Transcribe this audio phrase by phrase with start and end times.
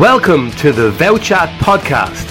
[0.00, 2.30] Welcome to the VouChat podcast.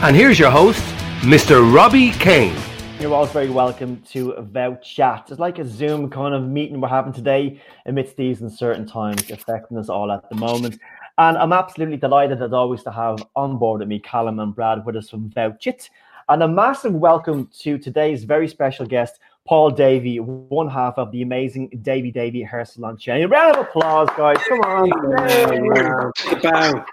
[0.00, 0.80] And here's your host,
[1.22, 1.74] Mr.
[1.74, 2.56] Robbie Kane.
[3.00, 5.28] You're all very welcome to VouChat.
[5.28, 9.76] It's like a Zoom kind of meeting we're having today amidst these uncertain times affecting
[9.76, 10.78] us all at the moment.
[11.18, 14.86] And I'm absolutely delighted as always to have on board with me Callum and Brad
[14.86, 15.90] with us from VouchIt.
[16.28, 19.18] And a massive welcome to today's very special guest,
[19.48, 23.24] Paul Davey, one half of the amazing Davey Davey Hair Salon chain.
[23.24, 24.38] A round of applause, guys.
[24.48, 26.12] Come on.
[26.40, 26.84] Bow.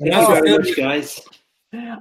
[0.00, 1.20] Thank you very much, guys.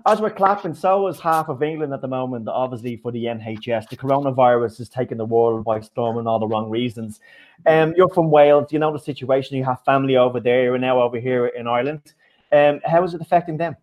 [0.06, 3.90] As we're clapping, so is half of England at the moment, obviously, for the NHS.
[3.90, 7.20] The coronavirus is taking the world by storm and all the wrong reasons.
[7.66, 9.58] Um, you're from Wales, you know the situation.
[9.58, 12.14] You have family over there, you're now over here in Ireland.
[12.52, 13.76] Um, how is it affecting them?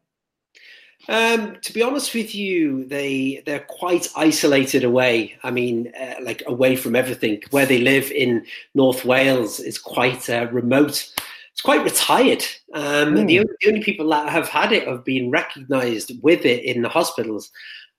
[1.06, 5.36] Um, to be honest with you, they they're quite isolated away.
[5.42, 7.42] I mean, uh, like away from everything.
[7.50, 11.12] Where they live in North Wales is quite uh, remote
[11.55, 12.44] it's quite retired.
[12.74, 13.28] Um, mm.
[13.28, 16.83] the, only, the, only, people that have had it have been recognised with it in
[16.83, 17.52] the hospitals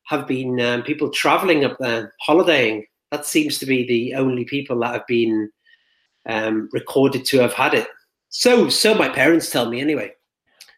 [0.07, 2.85] have been um, people travelling up there, holidaying.
[3.11, 5.49] That seems to be the only people that have been
[6.27, 7.87] um, recorded to have had it.
[8.27, 10.11] So, so my parents tell me anyway.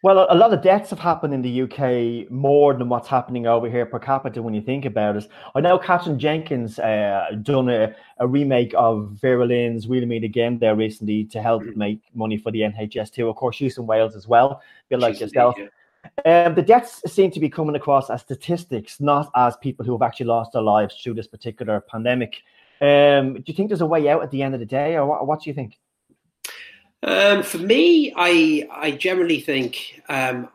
[0.00, 3.68] Well, a lot of deaths have happened in the UK more than what's happening over
[3.68, 5.26] here per capita when you think about it.
[5.56, 10.60] I know Katherine Jenkins uh, done a, a, remake of Vera Lynn's We'll Meet Again
[10.60, 11.74] there recently to help mm.
[11.74, 13.28] make money for the NHS too.
[13.28, 15.56] Of course, she's in Wales as well, a bit like yourself.
[16.24, 20.02] Um, the deaths seem to be coming across as statistics, not as people who have
[20.02, 22.36] actually lost their lives through this particular pandemic.
[22.80, 25.06] Um, do you think there's a way out at the end of the day, or
[25.06, 25.76] what, what do you think?
[27.02, 30.48] Um, for me, I I generally think um,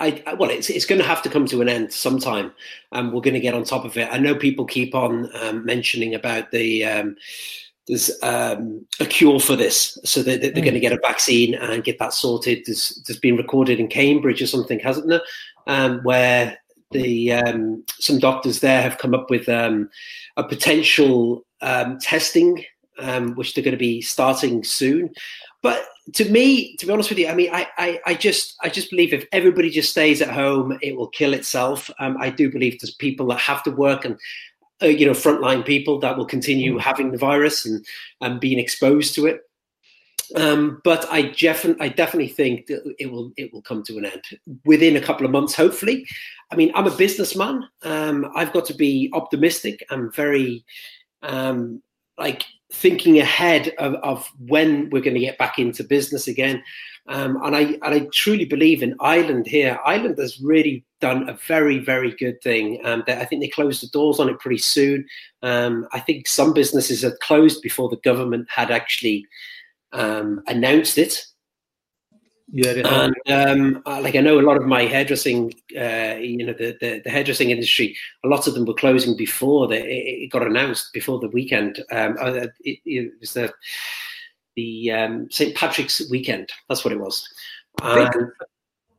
[0.00, 2.52] I, well, it's it's going to have to come to an end sometime,
[2.92, 4.08] and we're going to get on top of it.
[4.10, 7.16] I know people keep on um, mentioning about the um,
[7.86, 10.64] there's um, a cure for this, so that they're, they're mm.
[10.64, 12.62] going to get a vaccine and get that sorted.
[12.64, 15.22] There's, there's been recorded in Cambridge or something, hasn't there?
[15.66, 16.58] Um, where
[16.92, 19.90] the um, some doctors there have come up with um,
[20.36, 22.64] a potential um, testing,
[22.98, 25.10] um, which they're going to be starting soon.
[25.62, 28.68] But to me, to be honest with you, I mean, I, I, I, just, I
[28.68, 31.90] just believe if everybody just stays at home, it will kill itself.
[31.98, 34.18] Um, I do believe there's people that have to work and,
[34.82, 36.80] uh, you know, frontline people that will continue mm.
[36.80, 37.84] having the virus and
[38.22, 39.42] and being exposed to it.
[40.36, 44.06] Um, but I, defi- I definitely think that it will it will come to an
[44.06, 44.22] end
[44.64, 46.06] within a couple of months, hopefully.
[46.50, 47.68] I mean, I'm a businessman.
[47.82, 49.84] Um, I've got to be optimistic.
[49.90, 50.64] I'm very
[51.22, 51.82] um,
[52.16, 56.62] like thinking ahead of, of when we're going to get back into business again.
[57.08, 59.78] Um, and I and I truly believe in Ireland here.
[59.84, 62.80] Ireland has really done a very very good thing.
[62.84, 65.06] Um, I think they closed the doors on it pretty soon.
[65.42, 69.26] Um, I think some businesses had closed before the government had actually
[69.92, 71.24] um, announced it.
[72.52, 76.76] Yeah, and um, like I know a lot of my hairdressing, uh, you know, the,
[76.80, 80.46] the, the hairdressing industry, a lot of them were closing before the, it, it got
[80.46, 81.80] announced before the weekend.
[81.92, 83.52] Um, uh, it, it, was the
[84.56, 86.50] the um, St Patrick's weekend.
[86.68, 87.28] That's what it was.
[87.82, 88.32] Um,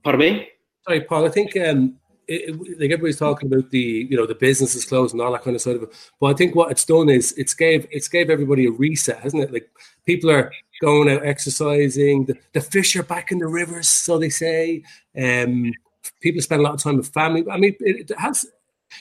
[0.04, 0.50] pardon me.
[0.88, 1.26] Sorry, Paul.
[1.26, 1.98] I think um,
[2.28, 5.56] it, like everybody's talking about the you know the businesses closed and all that kind
[5.56, 5.92] of sort of.
[6.22, 9.44] But I think what it's done is it's gave it's gave everybody a reset, hasn't
[9.44, 9.52] it?
[9.52, 9.70] Like
[10.06, 10.52] people are
[10.82, 12.26] going out exercising.
[12.26, 14.84] The, the fish are back in the rivers, so they say.
[15.18, 15.72] Um,
[16.20, 17.46] people spend a lot of time with family.
[17.50, 18.46] I mean, it, it has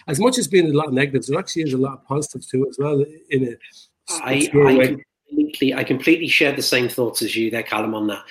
[0.06, 2.46] as much as being a lot of negatives, there actually is a lot of positives
[2.46, 3.04] too as well.
[3.30, 3.56] In a,
[4.22, 4.96] I, I
[5.28, 7.94] completely, I completely share the same thoughts as you there, Callum.
[7.94, 8.24] On that,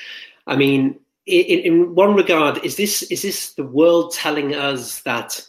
[0.48, 5.46] I mean, in, in one regard, is this is this the world telling us that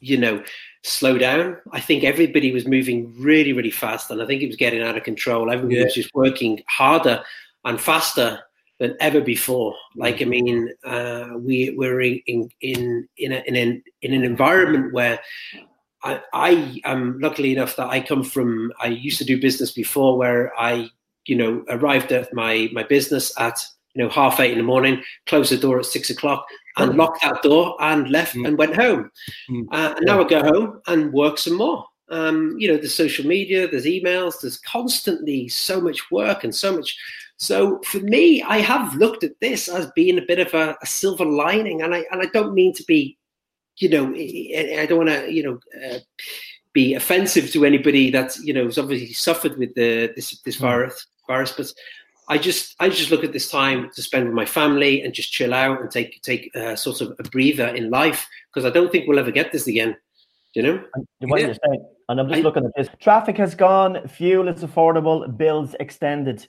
[0.00, 0.42] you know
[0.86, 1.56] slow down.
[1.72, 4.96] I think everybody was moving really, really fast, and I think it was getting out
[4.96, 5.50] of control.
[5.50, 5.84] Everybody yeah.
[5.84, 7.22] was just working harder
[7.64, 8.40] and faster
[8.78, 9.74] than ever before.
[9.96, 10.30] Like, I mm-hmm.
[10.30, 15.18] mean, uh, we we're in in in, in, a, in, an, in an environment where
[16.02, 18.72] I, I am luckily enough that I come from.
[18.80, 20.90] I used to do business before, where I,
[21.26, 23.64] you know, arrived at my my business at
[23.94, 26.46] you know half eight in the morning, closed the door at six o'clock,
[26.76, 28.46] and locked that door and left mm.
[28.46, 29.10] and went home.
[29.50, 29.66] Mm.
[29.72, 31.84] Uh, and now I go home and work some more.
[32.08, 36.76] Um, you know, there's social media, there's emails, there's constantly so much work and so
[36.76, 36.96] much.
[37.38, 40.86] So for me, I have looked at this as being a bit of a, a
[40.86, 43.18] silver lining, and I and I don't mean to be,
[43.78, 45.60] you know, I don't want to, you know.
[45.84, 45.98] Uh,
[46.72, 50.60] be offensive to anybody that you know has obviously suffered with the this this mm.
[50.60, 51.72] virus virus but
[52.28, 55.32] I just I just look at this time to spend with my family and just
[55.32, 58.90] chill out and take take uh, sort of a breather in life because I don't
[58.90, 59.96] think we'll ever get this again.
[60.54, 60.84] You know
[61.20, 61.46] what yeah.
[61.46, 62.88] you're saying, and I'm just I, looking at this.
[63.00, 66.46] Traffic has gone, fuel is affordable, bills extended.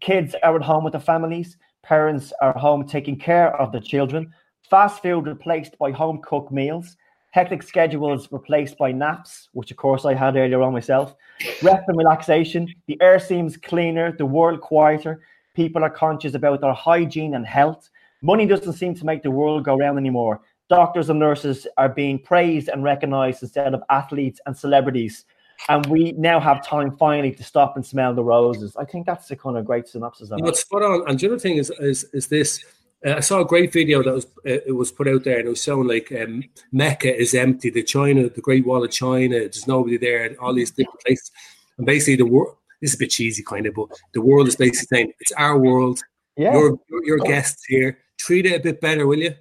[0.00, 1.56] Kids are at home with their families.
[1.84, 4.32] Parents are home taking care of the children.
[4.68, 6.96] Fast food replaced by home cooked meals.
[7.34, 11.16] Hectic schedules replaced by naps, which of course I had earlier on myself.
[11.62, 12.72] Rest and relaxation.
[12.86, 15.20] The air seems cleaner, the world quieter.
[15.54, 17.90] People are conscious about their hygiene and health.
[18.22, 20.42] Money doesn't seem to make the world go round anymore.
[20.70, 25.24] Doctors and nurses are being praised and recognized instead of athletes and celebrities.
[25.68, 28.76] And we now have time finally to stop and smell the roses.
[28.76, 30.44] I think that's a kind of great synopsis of it.
[30.44, 31.02] What's spot on.
[31.08, 32.64] And the other thing is is, is this.
[33.04, 35.50] I saw a great video that was uh, it was put out there, and it
[35.50, 39.66] was showing like um, Mecca is empty, the China, the Great Wall of China, there's
[39.66, 41.30] nobody there, and all these different places.
[41.76, 42.56] And basically, the world.
[42.80, 45.58] This is a bit cheesy, kind of, but the world is basically saying it's our
[45.58, 46.00] world.
[46.36, 46.52] Yeah.
[46.52, 47.98] Your your, your guests here.
[48.18, 49.34] Treat it a bit better, will you?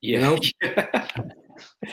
[0.00, 0.18] Yeah.
[0.18, 0.82] You know?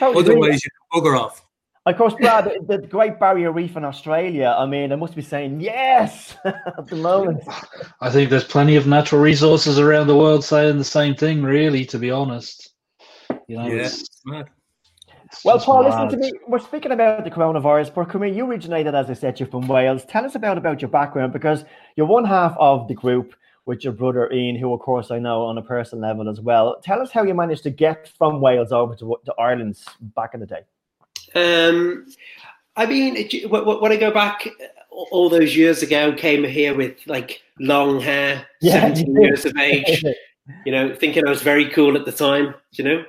[0.00, 1.44] Otherwise, you can bugger off.
[1.86, 5.22] Of course, Brad, the, the, Great Barrier Reef in Australia, I mean, they must be
[5.22, 7.42] saying yes at the moment.
[8.02, 11.86] I think there's plenty of natural resources around the world saying the same thing, really,
[11.86, 12.70] to be honest.
[13.48, 14.04] You know, yeah, it's.
[15.32, 16.10] It's well, Paul, mad.
[16.10, 16.32] listen to me.
[16.48, 20.04] We're speaking about the coronavirus, but come you originated, as I said, you're from Wales.
[20.04, 21.64] Tell us about, about your background because
[21.96, 23.34] you're one half of the group
[23.64, 26.80] with your brother Ian, who, of course, I know on a personal level as well.
[26.82, 30.40] Tell us how you managed to get from Wales over to, to Ireland back in
[30.40, 30.62] the day.
[31.34, 32.06] Um,
[32.76, 34.48] I mean, it, when I go back
[34.90, 40.04] all those years ago, came here with like long hair, yeah, 17 years of age,
[40.64, 43.04] you know, thinking I was very cool at the time, you know.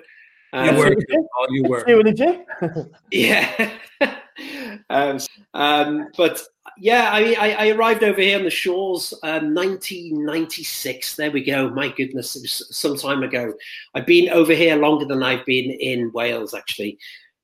[0.54, 0.96] Um, you were.
[1.38, 1.64] Oh, you
[1.98, 2.04] were.
[2.04, 2.46] Did you?
[3.12, 3.72] yeah.
[4.90, 5.20] um,
[5.54, 6.42] um, but
[6.78, 11.16] yeah, I mean, I, I, arrived over here on the shores, um, 1996.
[11.16, 11.70] There we go.
[11.70, 13.54] My goodness, it was some time ago.
[13.96, 16.98] I've been over here longer than I've been in Wales, actually.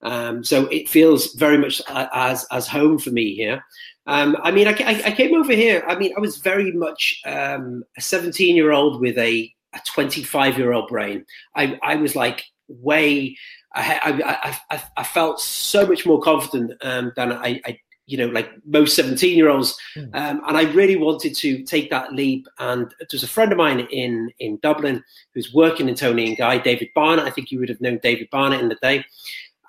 [0.04, 3.64] Um, so it feels very much as as home for me here.
[4.08, 5.84] Um, I mean, I, I, came over here.
[5.86, 10.58] I mean, I was very much um, a 17 year old with a, a 25
[10.58, 11.26] year old brain.
[11.56, 13.36] I, I was like way.
[13.76, 18.50] I, I, I, felt so much more confident um, than I, I, you know, like
[18.66, 19.78] most 17 year olds.
[19.96, 20.16] Mm.
[20.16, 22.48] Um, and I really wanted to take that leap.
[22.60, 25.04] And there's a friend of mine in, in Dublin
[25.36, 27.26] who's working in Toni and Guy, David Barnett.
[27.26, 29.06] I think you would have known David Barnett in the day.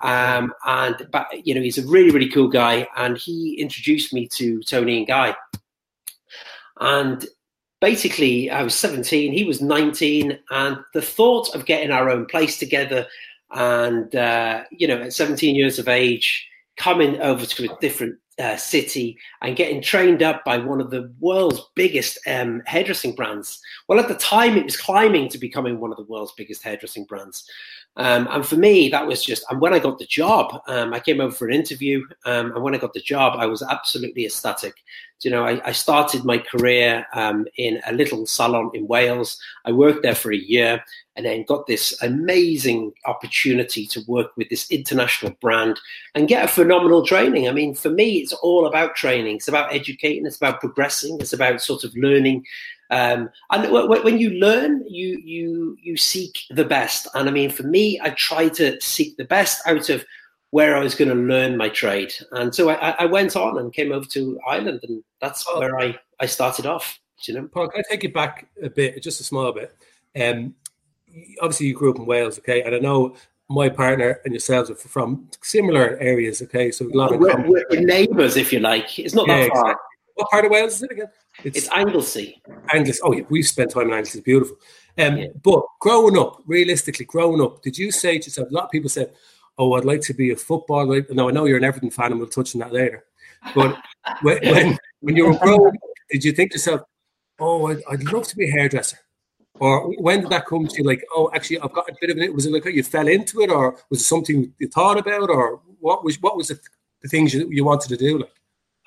[0.01, 4.27] Um, and but you know he's a really really cool guy, and he introduced me
[4.29, 5.35] to Toni and Guy.
[6.79, 7.25] And
[7.81, 12.57] basically, I was 17, he was 19, and the thought of getting our own place
[12.57, 13.05] together,
[13.51, 16.47] and uh, you know, at 17 years of age,
[16.77, 21.11] coming over to a different uh, city and getting trained up by one of the
[21.19, 23.61] world's biggest um, hairdressing brands.
[23.87, 27.05] Well, at the time, it was climbing to becoming one of the world's biggest hairdressing
[27.05, 27.49] brands.
[27.97, 30.99] Um, and for me, that was just, and when I got the job, um, I
[30.99, 32.05] came over for an interview.
[32.25, 34.75] Um, and when I got the job, I was absolutely ecstatic.
[35.21, 39.37] You know, I, I started my career um, in a little salon in Wales.
[39.65, 40.81] I worked there for a year
[41.19, 45.77] and then got this amazing opportunity to work with this international brand
[46.15, 47.49] and get a phenomenal training.
[47.49, 49.35] I mean, for me, it's all about training.
[49.35, 50.25] It's about educating.
[50.25, 51.17] It's about progressing.
[51.19, 52.45] It's about sort of learning
[52.91, 57.07] um, and when you learn, you you you seek the best.
[57.13, 60.03] And I mean, for me, I try to seek the best out of
[60.51, 62.11] where I was going to learn my trade.
[62.31, 65.59] And so I, I went on and came over to Ireland, and that's oh.
[65.59, 66.99] where I, I started off.
[67.23, 69.75] You know, Paul, can I take you back a bit, just a small bit?
[70.19, 70.55] Um,
[71.41, 73.15] obviously, you grew up in Wales, okay, and I know
[73.49, 76.71] my partner and yourselves are from similar areas, okay.
[76.71, 78.99] So a lot we're, we're neighbours, if you like.
[78.99, 79.61] It's not yeah, that far.
[79.61, 79.85] Exactly.
[80.15, 81.07] What part of Wales is it again?
[81.43, 82.41] It's, it's Anglesey.
[82.73, 82.99] Anglesey.
[83.03, 84.19] Oh yeah, we've spent time in Anglesey.
[84.19, 84.57] It's beautiful.
[84.97, 85.27] Um, yeah.
[85.41, 88.51] But growing up, realistically, growing up, did you say to yourself?
[88.51, 89.13] A lot of people said,
[89.57, 92.19] "Oh, I'd like to be a footballer." No, I know you're an Everton fan, and
[92.19, 93.05] we'll touch on that later.
[93.55, 93.77] But
[94.21, 95.73] when, when, when you were growing, up,
[96.11, 96.81] did you think to yourself,
[97.39, 98.99] "Oh, I'd, I'd love to be a hairdresser"?
[99.59, 100.83] Or when did that come to you?
[100.83, 102.33] Like, oh, actually, I've got a bit of it.
[102.33, 105.59] Was it like you fell into it, or was it something you thought about, or
[105.79, 106.59] what was what was it,
[107.01, 108.19] the things you, you wanted to do?
[108.19, 108.31] Like,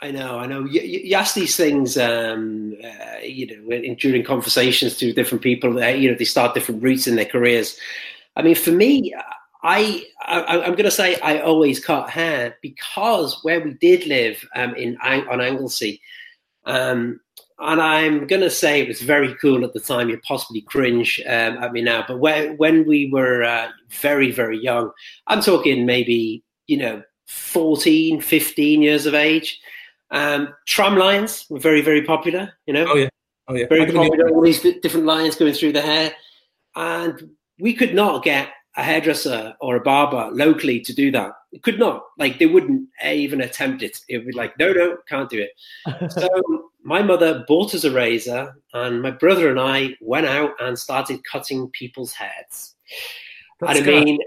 [0.01, 0.65] I know, I know.
[0.65, 5.83] You, you ask these things, um, uh, you know, in, during conversations to different people.
[5.83, 7.79] Uh, you know, they start different routes in their careers.
[8.37, 9.15] I mean, for me,
[9.63, 14.45] I, I am going to say I always cut hair because where we did live
[14.57, 16.01] um, in on Anglesey,
[16.65, 17.21] um,
[17.59, 20.09] and I'm going to say it was very cool at the time.
[20.09, 24.59] You possibly cringe um, at me now, but when when we were uh, very very
[24.59, 24.91] young,
[25.27, 29.61] I'm talking maybe you know 14, 15 years of age
[30.13, 32.53] um, tram lines were very, very popular.
[32.67, 33.09] You know, oh yeah,
[33.49, 34.29] oh yeah, very popular.
[34.29, 36.13] All these different lines going through the hair,
[36.77, 41.33] and we could not get a hairdresser or a barber locally to do that.
[41.51, 42.05] It could not.
[42.19, 43.99] Like they wouldn't even attempt it.
[44.09, 46.11] It would be like, no, no, can't do it.
[46.13, 50.79] so my mother bought us a razor, and my brother and I went out and
[50.79, 52.75] started cutting people's heads.
[53.61, 54.19] and I mean,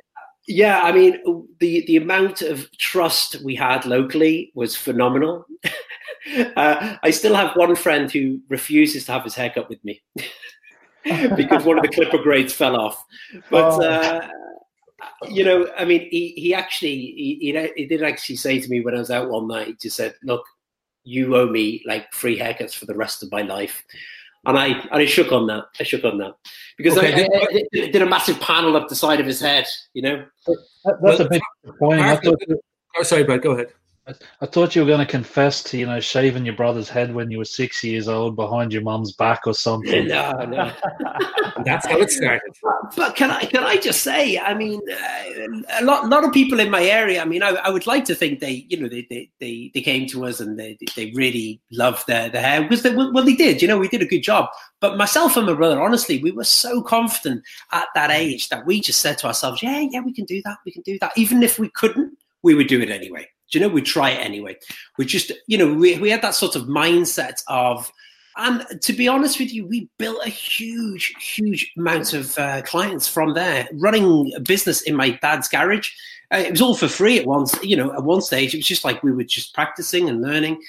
[0.48, 5.46] yeah, I mean, the the amount of trust we had locally was phenomenal.
[6.56, 10.02] uh, I still have one friend who refuses to have his haircut with me
[11.36, 13.04] because one of the clipper grades fell off.
[13.50, 13.82] But oh.
[13.82, 14.28] uh,
[15.28, 18.82] you know, I mean, he he actually he, he, he did actually say to me
[18.82, 19.68] when I was out one night.
[19.68, 20.46] He just said, "Look,
[21.06, 23.84] you owe me like free haircuts for the rest of my life."
[24.48, 25.66] And I, and I shook on that.
[25.80, 26.36] I shook on that
[26.78, 27.14] because okay.
[27.14, 29.66] I, I, I, did a massive panel up the side of his head.
[29.94, 32.58] You know, that, that's well, a bit disappointing.
[32.98, 33.42] Oh, sorry, Brad.
[33.42, 33.74] Go ahead.
[34.40, 37.32] I thought you were going to confess to you know shaving your brother's head when
[37.32, 40.08] you were six years old behind your mum's back or something.
[40.08, 40.72] No, no,
[41.66, 42.54] that's how it started.
[42.96, 44.38] But can I can I just say?
[44.38, 47.20] I mean, uh, a lot lot of people in my area.
[47.20, 49.82] I mean, I, I would like to think they you know they they, they, they
[49.82, 53.36] came to us and they they really loved their, their hair because they well they
[53.36, 53.60] did.
[53.60, 54.50] You know, we did a good job.
[54.82, 58.82] But myself and my brother, honestly, we were so confident at that age that we
[58.82, 60.60] just said to ourselves, "Yeah, yeah, we can do that.
[60.64, 63.70] We can do that." Even if we couldn't, we would do it anyway you know,
[63.70, 64.58] we try it anyway.
[64.98, 67.92] We just, you know, we, we had that sort of mindset of,
[68.38, 73.08] and to be honest with you, we built a huge, huge amount of uh, clients
[73.08, 73.68] from there.
[73.74, 75.92] Running a business in my dad's garage,
[76.34, 77.58] uh, it was all for free at once.
[77.64, 80.62] You know, at one stage, it was just like we were just practicing and learning.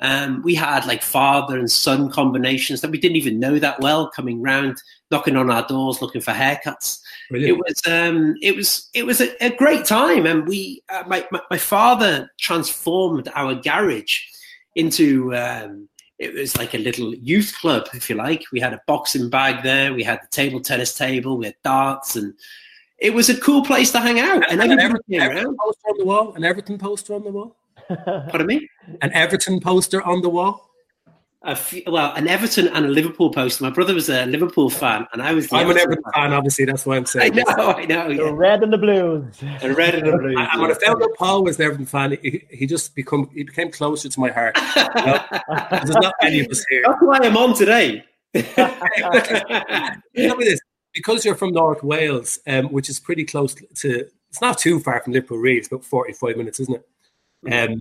[0.00, 4.10] Um, we had like father and son combinations that we didn't even know that well
[4.10, 7.00] coming round, knocking on our doors, looking for haircuts.
[7.30, 7.58] Brilliant.
[7.58, 11.26] It was um, it was it was a, a great time, and we uh, my,
[11.30, 14.20] my, my father transformed our garage
[14.74, 15.88] into um,
[16.18, 18.44] it was like a little youth club, if you like.
[18.52, 22.16] We had a boxing bag there, we had the table tennis table, we had darts,
[22.16, 22.34] and
[22.98, 24.50] it was a cool place to hang out.
[24.50, 27.56] And, and an Everton, Everton poster on the wall, an Everton poster on the wall.
[27.88, 28.68] Pardon me?
[29.02, 30.73] An Everton poster on the wall
[31.54, 33.64] few, well, an Everton and a Liverpool poster.
[33.64, 35.52] My brother was a Liverpool fan, and I was.
[35.52, 36.12] I'm Everton an Everton fan.
[36.14, 36.32] fan.
[36.32, 36.64] obviously.
[36.64, 37.38] That's why I'm saying.
[37.38, 38.08] I know, I know.
[38.08, 38.24] Yeah.
[38.24, 39.38] The red and the blues.
[39.60, 40.36] The red and the blues.
[40.38, 43.44] And when I found out Paul was an Everton fan, he, he just become he
[43.44, 44.56] became closer to my heart.
[44.94, 45.24] You know?
[45.70, 46.82] There's not many of us here.
[46.86, 48.04] That's why I'm on today.
[48.34, 49.16] Tell
[50.14, 50.60] me this:
[50.94, 54.08] because you're from North Wales, um, which is pretty close to.
[54.30, 55.38] It's not too far from Liverpool.
[55.38, 56.86] Really, it's about 45 minutes, isn't it?
[57.52, 57.80] Um,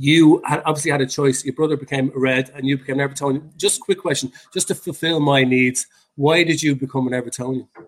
[0.00, 1.44] you had obviously had a choice.
[1.44, 3.54] Your brother became red, and you became an Evertonian.
[3.58, 5.86] Just a quick question, just to fulfil my needs.
[6.16, 7.68] Why did you become an Evertonian?
[7.74, 7.84] Do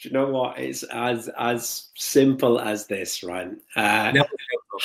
[0.00, 0.58] you know what?
[0.58, 3.52] It's as as simple as this, right?
[3.76, 4.12] Uh,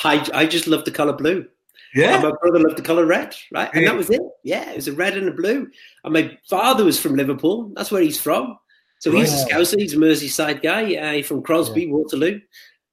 [0.04, 1.44] I I just love the color blue.
[1.92, 2.14] Yeah.
[2.14, 3.68] And my brother loved the color red, right?
[3.74, 4.22] And that was it.
[4.44, 5.68] Yeah, it was a red and a blue.
[6.04, 7.72] And my father was from Liverpool.
[7.74, 8.56] That's where he's from.
[9.00, 9.80] So he's a Scouser.
[9.80, 10.94] He's a Merseyside guy.
[10.94, 11.92] Uh, he's from Crosby, yeah.
[11.92, 12.38] Waterloo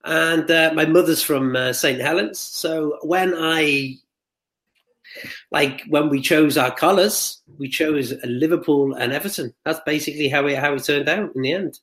[0.08, 2.40] and uh, my mother's from uh, St Helens.
[2.40, 3.96] So when I
[5.52, 9.54] like when we chose our colours, we chose Liverpool and Everton.
[9.66, 11.80] That's basically how it how it turned out in the end.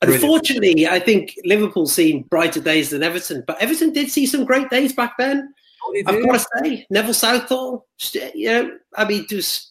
[0.00, 0.24] Brilliant.
[0.24, 4.70] Unfortunately, I think Liverpool seen brighter days than Everton, but Everton did see some great
[4.70, 5.52] days back then.
[5.84, 7.86] Oh, I've got to say, Neville Southall,
[8.34, 9.69] you know, I mean, there's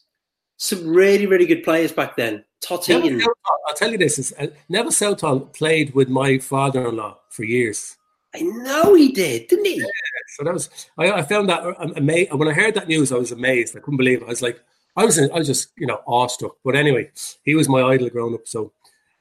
[0.59, 2.43] some really, really good players back then.
[2.61, 3.07] Totti.
[3.07, 3.23] And...
[3.67, 7.95] I'll tell you this: is, uh, Neville Southall played with my father-in-law for years.
[8.35, 9.77] I know he did, didn't he?
[9.77, 9.85] Yeah,
[10.35, 12.37] so that was I, I found that uh, amazing.
[12.37, 13.75] When I heard that news, I was amazed.
[13.75, 14.25] I couldn't believe it.
[14.25, 14.59] I was like,
[14.95, 16.57] I was, I was just you know awestruck.
[16.63, 17.09] But anyway,
[17.43, 18.45] he was my idol growing up.
[18.45, 18.73] So,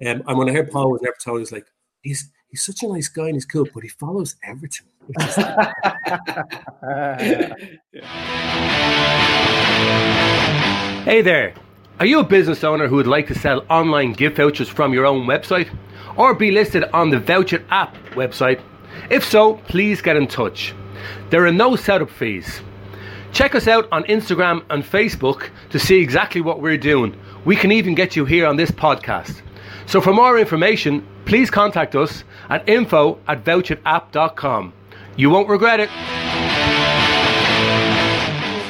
[0.04, 1.66] um, and when I heard Paul was an Everton, I was like,
[2.02, 4.87] he's he's such a nice guy and he's cool, but he follows Everton.
[11.05, 11.55] hey there.
[12.00, 15.07] Are you a business owner who would like to sell online gift vouchers from your
[15.07, 15.69] own website
[16.17, 18.61] or be listed on the Voucher app website?
[19.11, 20.75] If so, please get in touch.
[21.31, 22.61] There are no setup fees.
[23.33, 27.19] Check us out on Instagram and Facebook to see exactly what we're doing.
[27.45, 29.43] We can even get you here on this podcast.
[29.87, 34.73] So for more information, please contact us at info at voucherapp.com.
[35.17, 35.90] You won't regret it.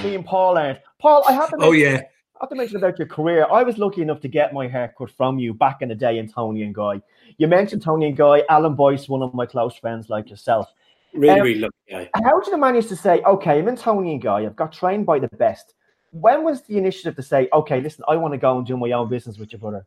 [0.05, 1.57] Me and Paul and Paul, I have to.
[1.61, 2.03] Oh yeah.
[2.41, 3.47] Have to mention about your career.
[3.51, 6.29] I was lucky enough to get my haircut from you back in the day in
[6.29, 7.03] Toni and Guy.
[7.37, 10.73] You mentioned Toni and Guy, Alan Boyce, one of my close friends like yourself.
[11.15, 12.11] Really, um, really lucky guy.
[12.23, 15.05] How did you manage to say, okay, I'm in Toni and Guy, I've got trained
[15.05, 15.75] by the best?
[16.13, 18.93] When was the initiative to say, okay, listen, I want to go and do my
[18.93, 19.85] own business with your brother?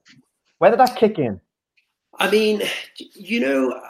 [0.58, 1.39] When did that kick in?
[2.20, 2.63] I mean,
[2.98, 3.81] you know,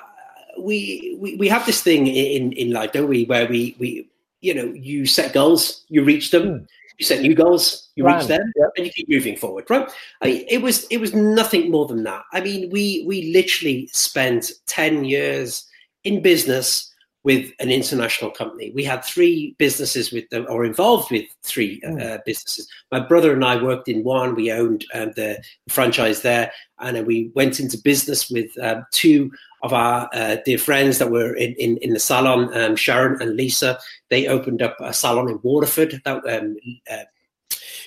[0.59, 4.07] we we, we have this thing in, in life, don't we, where we, we
[4.41, 6.43] you know, you set goals, you reach them.
[6.43, 8.69] Mm you set new goals, you reach them, yep.
[8.77, 9.89] and you keep moving forward, right?
[10.21, 12.23] I mean, it was it was nothing more than that.
[12.33, 15.67] I mean, we we literally spent ten years
[16.03, 16.91] in business
[17.23, 18.71] with an international company.
[18.73, 22.67] We had three businesses with them, or involved with three uh, businesses.
[22.91, 24.33] My brother and I worked in one.
[24.33, 29.31] We owned um, the franchise there, and then we went into business with um, two
[29.63, 33.35] of our uh, dear friends that were in, in, in the salon, um, Sharon and
[33.35, 33.79] Lisa.
[34.09, 36.57] They opened up a salon in Waterford that um,
[36.89, 37.03] uh,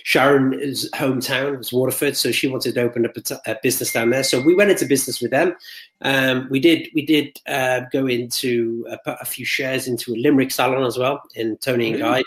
[0.04, 4.22] Sharon's hometown was Waterford, so she wanted to open up a, a business down there.
[4.22, 5.54] So we went into business with them.
[6.02, 10.16] Um, we did we did uh, go into uh, put a few shares into a
[10.16, 12.22] Limerick salon as well in Toni and Guy.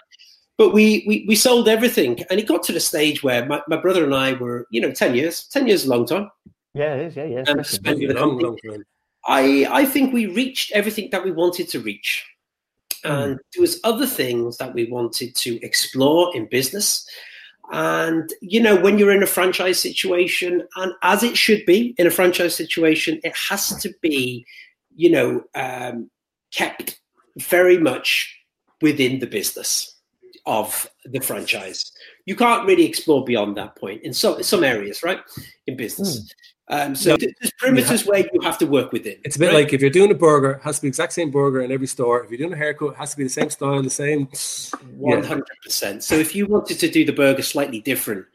[0.58, 3.78] But we, we we sold everything, and it got to the stage where my, my
[3.78, 5.44] brother and I were, you know, ten years.
[5.44, 6.32] Ten years is a long time.
[6.74, 7.16] Yeah, it is.
[7.16, 7.44] Yeah, yeah.
[7.48, 8.84] Um, long, long time.
[9.28, 12.26] I I think we reached everything that we wanted to reach,
[13.04, 17.08] and there was other things that we wanted to explore in business.
[17.72, 22.08] And you know, when you're in a franchise situation, and as it should be in
[22.08, 24.46] a franchise situation, it has to be,
[24.96, 26.10] you know, um,
[26.52, 27.00] kept
[27.36, 28.34] very much
[28.82, 29.96] within the business
[30.46, 31.92] of the franchise.
[32.26, 35.20] You can't really explore beyond that point in some some areas, right?
[35.68, 36.34] In business.
[36.70, 37.18] Um, so No.
[37.18, 39.16] th- there's perimeters where you have to work within.
[39.24, 39.64] It's a bit right?
[39.64, 41.72] like if you're doing a burger, it has to be the exact same burger in
[41.72, 42.24] every store.
[42.24, 44.28] If you're doing a haircut, it has to be the same style, the same.
[44.98, 46.04] One hundred percent.
[46.04, 48.26] So if you wanted to do the burger slightly different,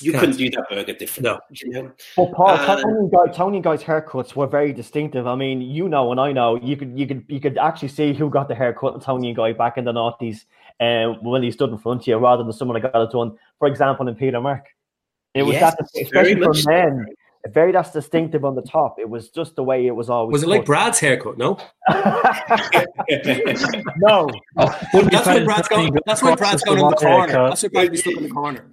[0.00, 0.20] you Can't.
[0.20, 1.24] couldn't do that burger different.
[1.24, 1.40] No.
[1.50, 1.92] you know.
[2.18, 5.26] Well, Paul, Uh, Toni and Guy, Toni and Guy's haircuts were very distinctive.
[5.26, 8.12] I mean, you know, and I know, you could, you could, you could actually see
[8.12, 10.44] who got the haircut of Toni and Guy back in the nineties,
[10.78, 13.36] uh, when he stood in front of you, rather than someone that got it done.
[13.58, 14.66] For example, in Peter Mark,
[15.34, 17.06] it was Yes, that, especially for men.
[17.08, 17.14] so.
[17.48, 18.98] Men, very that's distinctive on the top.
[18.98, 20.32] It was just the way it was always.
[20.32, 20.66] Was it like cut.
[20.66, 21.38] Brad's haircut?
[21.38, 21.56] No,
[23.98, 25.96] no, Oh, wouldn't that's you why Brad's going.
[26.06, 27.30] That's why Brad's going in the Haircut?
[27.32, 27.48] corner.
[27.48, 28.64] That's why Brad's stuck in the corner.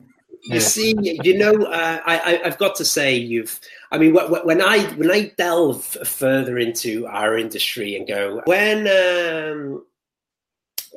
[0.48, 3.60] You see, you know, uh, I, I, I've got to say, you've.
[3.92, 8.42] I mean, wh- wh- when I when I delve further into our industry and go
[8.46, 8.82] when.
[8.88, 9.84] Um,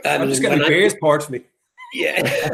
[0.05, 1.41] I I'm mean, just when getting I- beers poured for me.
[1.95, 2.49] Yeah.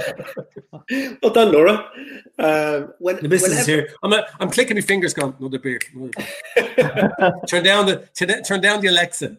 [1.22, 1.90] well done, Laura.
[2.38, 3.88] Um, when The missus is here.
[4.02, 5.80] I'm, a, I'm clicking my fingers, going another beer.
[5.94, 6.10] Another
[6.76, 7.32] beer.
[7.48, 9.36] turn down the turn, turn down the Alexa.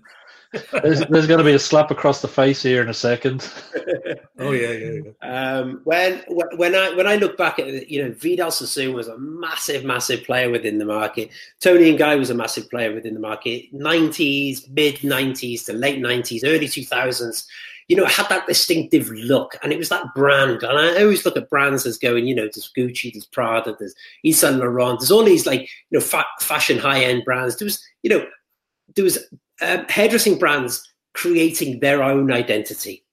[0.72, 3.50] There's, there's going to be a slap across the face here in a second.
[4.38, 5.54] Oh yeah, yeah, yeah.
[5.60, 8.94] Um, when when- when I when I look back at it, you know, Vidal Sassoon
[8.94, 11.30] was a massive, massive player within the market.
[11.62, 13.72] Toni and Guy was a massive player within the market.
[13.72, 17.48] Nineties, mid nineties to late nineties, early two thousands.
[17.88, 20.64] You know, it had that distinctive look, and it was that brand.
[20.64, 23.94] And I always look at brands as going, you know, there's Gucci, there's Prada, there's
[24.24, 27.58] Yves Saint Laurent, there's all these like you know fa- fashion high end brands.
[27.58, 28.26] There was, you know,
[28.96, 29.20] there was
[29.62, 33.06] um, hairdressing brands creating their own identity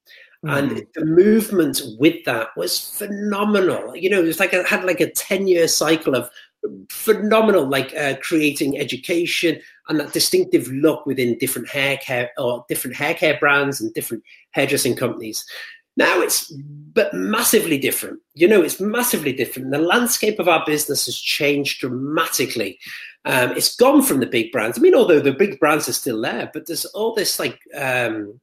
[0.44, 3.94] and the movement with that was phenomenal.
[3.94, 6.28] You know, it was like it had like a ten year cycle of
[6.90, 12.96] phenomenal, like uh, creating education and that distinctive look within different hair care or different
[12.96, 15.44] hair care brands and different hairdressing companies.
[15.96, 18.20] Now it's but massively different.
[18.34, 19.70] You know, it's massively different.
[19.70, 22.78] The landscape of our business has changed dramatically.
[23.24, 24.78] Um, it's gone from the big brands.
[24.78, 28.40] I mean, although the big brands are still there, but there's all this like um,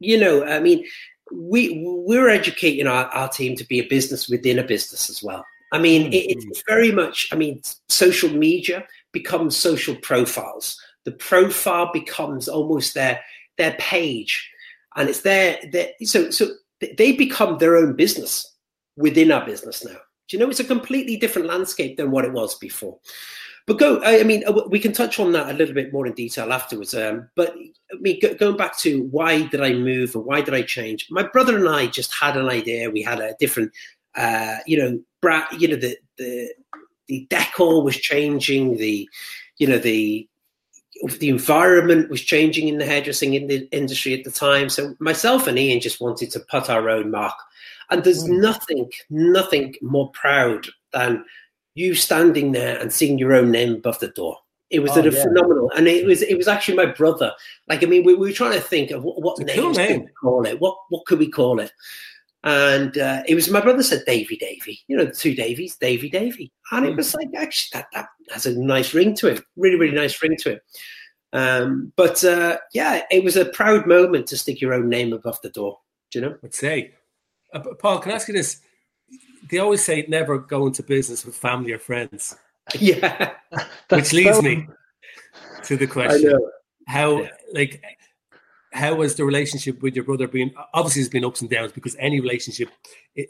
[0.00, 0.84] you know, I mean,
[1.32, 5.44] we we're educating our, our team to be a business within a business as well.
[5.72, 7.28] I mean, it, it's very much.
[7.32, 10.80] I mean, social media becomes social profiles.
[11.04, 13.20] The profile becomes almost their
[13.56, 14.50] their page,
[14.96, 16.48] and it's their, their so so
[16.80, 18.54] they become their own business
[18.96, 19.96] within our business now.
[20.28, 20.50] Do you know?
[20.50, 22.98] It's a completely different landscape than what it was before.
[23.66, 24.00] But go.
[24.02, 26.52] I I mean, uh, we can touch on that a little bit more in detail
[26.52, 26.94] afterwards.
[26.94, 27.54] Um, but
[27.92, 31.06] I mean, go, going back to why did I move and why did I change?
[31.10, 32.90] My brother and I just had an idea.
[32.90, 33.72] We had a different,
[34.14, 36.52] uh, you know, bra- you know, the the
[37.08, 38.76] the decor was changing.
[38.76, 39.08] The,
[39.58, 40.28] you know, the
[41.18, 44.68] the environment was changing in the hairdressing in the industry at the time.
[44.68, 47.34] So myself and Ian just wanted to put our own mark.
[47.90, 48.40] And there's Mm.
[48.40, 51.24] nothing, nothing more proud than
[51.74, 54.38] you standing there and seeing your own name above the door.
[54.70, 55.22] It was Oh, a yeah.
[55.22, 57.32] phenomenal, and it was it was actually my brother.
[57.68, 59.88] Like I mean, we, we were trying to think of what, what cool names could
[59.88, 60.00] name.
[60.04, 60.60] we call it.
[60.60, 61.72] What what could we call it?
[62.48, 64.80] And uh, it was my brother said Davey Davey.
[64.88, 68.46] You know, the two Davies, Davey Davey, and it was like actually that that has
[68.46, 69.42] a nice ring to it.
[69.56, 70.62] Really really nice ring to it.
[71.34, 75.38] Um, but uh, yeah, it was a proud moment to stick your own name above
[75.42, 75.78] the door.
[76.10, 76.36] Do you know?
[76.42, 76.94] I'd say.
[77.52, 78.62] Uh, Paul, can I ask you this?
[79.50, 82.34] They always say never go into business with family or friends,
[82.78, 83.32] Yeah,
[83.90, 84.68] which leads so- me
[85.64, 86.50] to the I question: know.
[86.86, 87.82] How, like,
[88.82, 90.50] how was the relationship with your brother been?
[90.74, 92.68] Obviously, there's been ups and downs because any relationship
[93.14, 93.26] it,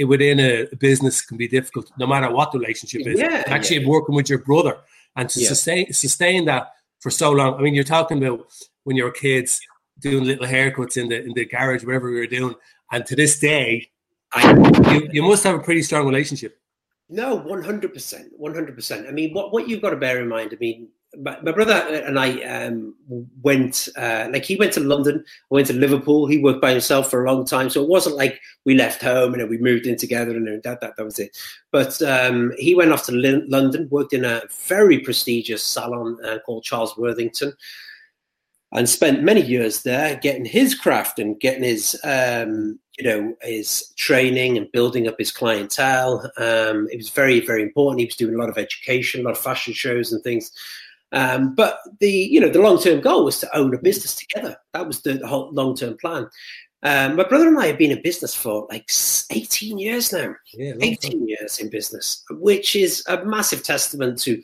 [0.00, 0.52] it, within a
[0.88, 3.18] business can be difficult, no matter what the relationship is.
[3.20, 3.88] Yeah, Actually, yeah.
[3.94, 4.74] working with your brother
[5.16, 5.48] and to Yeah.
[5.48, 6.64] sustain sustain that
[7.02, 7.54] for so long.
[7.54, 8.38] I mean, you're talking about
[8.84, 9.60] when you were kids,
[10.00, 12.54] doing little haircuts in the in the garage, wherever we were doing.
[12.92, 13.90] And to this day,
[14.32, 14.52] I,
[14.92, 16.52] you, you must have a pretty strong relationship.
[17.08, 19.06] No, one hundred percent, one hundred percent.
[19.08, 20.50] I mean, what what you've got to bear in mind.
[20.52, 22.94] I mean, my, my brother and I um,
[23.42, 26.26] went uh, like he went to London, I went to Liverpool.
[26.26, 29.32] He worked by himself for a long time, so it wasn't like we left home
[29.32, 31.36] and then we moved in together and that that that was it.
[31.72, 36.64] But um, he went off to London, worked in a very prestigious salon uh, called
[36.64, 37.54] Charles Worthington,
[38.72, 43.94] and spent many years there getting his craft and getting his um, you know his
[43.96, 46.30] training and building up his clientele.
[46.36, 48.00] Um, it was very very important.
[48.00, 50.52] He was doing a lot of education, a lot of fashion shows and things.
[51.12, 54.56] Um, but the you know the long term goal was to own a business together.
[54.74, 56.28] That was the, the whole long term plan.
[56.82, 58.88] Um, my brother and I have been in business for like
[59.30, 60.34] 18 years now.
[60.54, 64.40] Yeah, 18 years in business, which is a massive testament to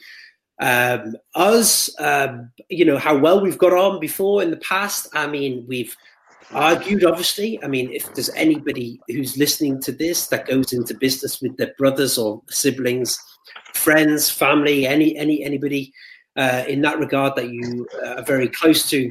[0.60, 5.08] um, us, um, you know, how well we've got on before in the past.
[5.14, 5.96] I mean, we've
[6.52, 7.62] argued, obviously.
[7.62, 11.74] I mean, if there's anybody who's listening to this that goes into business with their
[11.78, 13.18] brothers or siblings,
[13.74, 15.92] friends, family, any any anybody
[16.36, 19.10] uh, in that regard that you uh, are very close to,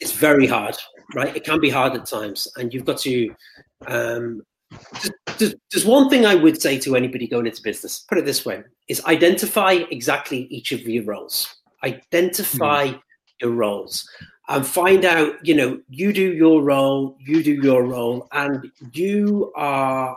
[0.00, 0.76] it's very hard,
[1.14, 1.34] right?
[1.34, 3.34] It can be hard at times, and you've got to.
[3.86, 4.42] Um,
[5.38, 8.00] there's, there's one thing I would say to anybody going into business.
[8.00, 11.56] Put it this way: is identify exactly each of your roles.
[11.84, 13.00] Identify mm.
[13.40, 14.08] your roles
[14.48, 15.34] and find out.
[15.46, 20.16] You know, you do your role, you do your role, and you are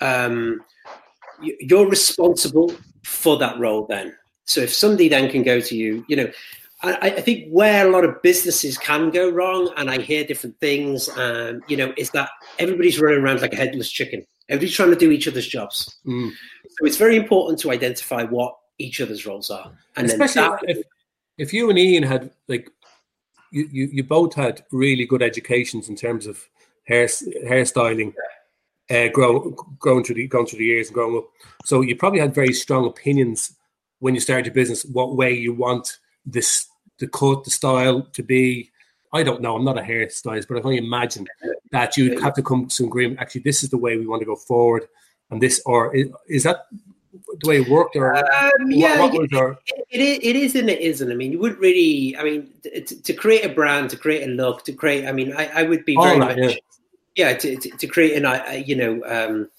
[0.00, 0.62] um,
[1.40, 3.86] you're responsible for that role.
[3.86, 4.14] Then
[4.50, 6.30] so if somebody then can go to you, you know,
[6.82, 10.58] I, I, think where a lot of businesses can go wrong, and I hear different
[10.58, 14.26] things, um, you know, is that everybody's running around like a headless chicken.
[14.48, 15.98] Everybody's trying to do each other's jobs.
[16.04, 16.30] Mm.
[16.30, 20.78] So it's very important to identify what each other's roles are, and especially that, if,
[21.38, 22.70] if you and Ian had like
[23.52, 26.48] you, you, you both had really good educations in terms of
[26.84, 28.14] hair hairstyling.
[28.90, 31.28] Uh, grow, growing through the going through the years and growing up,
[31.64, 33.54] so you probably had very strong opinions
[34.00, 36.66] when you start your business what way you want this
[37.00, 38.70] the cut, the style to be.
[39.12, 39.56] I don't know.
[39.56, 41.26] I'm not a hairstylist, but I can imagine
[41.72, 43.18] that you'd have to come to some agreement.
[43.18, 44.86] Actually, this is the way we want to go forward,
[45.30, 46.66] and this or is, is that
[47.40, 49.58] the way it worked, or um, yeah, what, what our...
[49.90, 51.10] it, it, it is and it isn't.
[51.10, 52.16] I mean, you wouldn't really.
[52.16, 55.06] I mean, to, to, create a brand, to create a look, to create.
[55.06, 56.56] I mean, I, I would be very right, much.
[57.16, 59.50] Yeah, yeah to, to, to, create an, you know, um,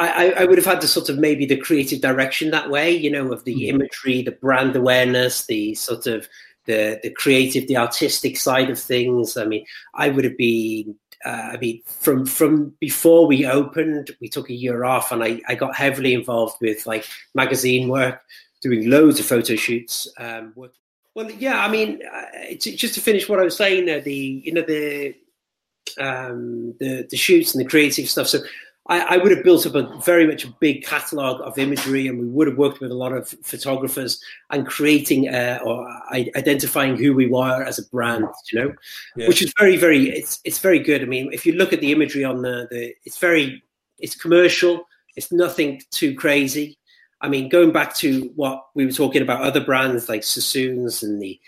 [0.00, 3.10] I, I, would have had the sort of maybe the creative direction that way, you
[3.10, 3.74] know, of the mm-hmm.
[3.76, 6.28] imagery, the brand awareness, the sort of
[6.66, 9.36] the the creative, the artistic side of things.
[9.36, 10.96] I mean, I would have been.
[11.24, 15.40] Uh, I mean, from from before we opened, we took a year off, and I,
[15.48, 18.22] I got heavily involved with like magazine work,
[18.62, 20.08] doing loads of photo shoots.
[20.16, 20.54] Um,
[21.14, 24.52] well, yeah, I mean, uh, just to finish what I was saying there, the you
[24.52, 25.14] know the
[25.98, 28.28] um, the the shoots and the creative stuff.
[28.28, 28.38] So
[28.88, 32.18] I, I, would have built up a very much a big catalog of imagery, and
[32.18, 37.14] we would have worked with a lot of photographers and creating uh, or identifying who
[37.14, 38.26] we were as a brand.
[38.50, 38.74] You know,
[39.16, 39.28] yeah.
[39.28, 41.02] which is very, very it's it's very good.
[41.02, 43.62] I mean, if you look at the imagery on the the, it's very
[43.98, 44.86] it's commercial.
[45.16, 46.78] It's nothing too crazy.
[47.20, 51.20] I mean, going back to what we were talking about, other brands like Sassoons and
[51.20, 51.38] the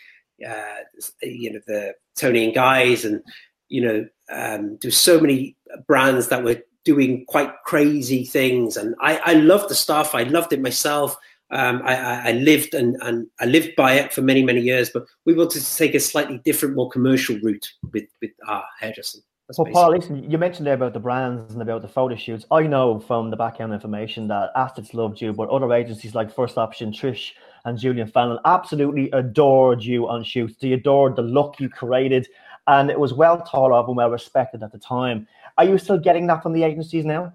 [0.47, 0.83] uh,
[1.23, 3.23] you know the Toni and Guys, and
[3.68, 8.77] you know, um, there's so many brands that were doing quite crazy things.
[8.77, 10.14] And I, I loved the stuff.
[10.14, 11.16] I loved it myself.
[11.51, 15.05] Um, I, I, lived and, and I lived by it for many, many years, but
[15.27, 19.21] we wanted to take a slightly different, more commercial route with, with our hairdressing.
[19.49, 22.47] That's well, Paul, listen, you mentioned there about the brands and about the photo shoots.
[22.51, 26.57] I know from the background information that Assets loved you, but other agencies like First
[26.57, 27.33] Option, Trish,
[27.66, 30.55] and Julian Fallon absolutely adored you on shoots.
[30.59, 32.29] They adored the look you created,
[32.66, 35.27] and it was well thought of and well respected at the time.
[35.59, 37.33] Are you still getting that from the agencies now?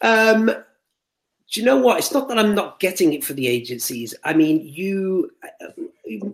[0.00, 1.98] Um, do you know what?
[1.98, 4.14] It's not that I'm not getting it for the agencies.
[4.24, 5.30] I mean, you.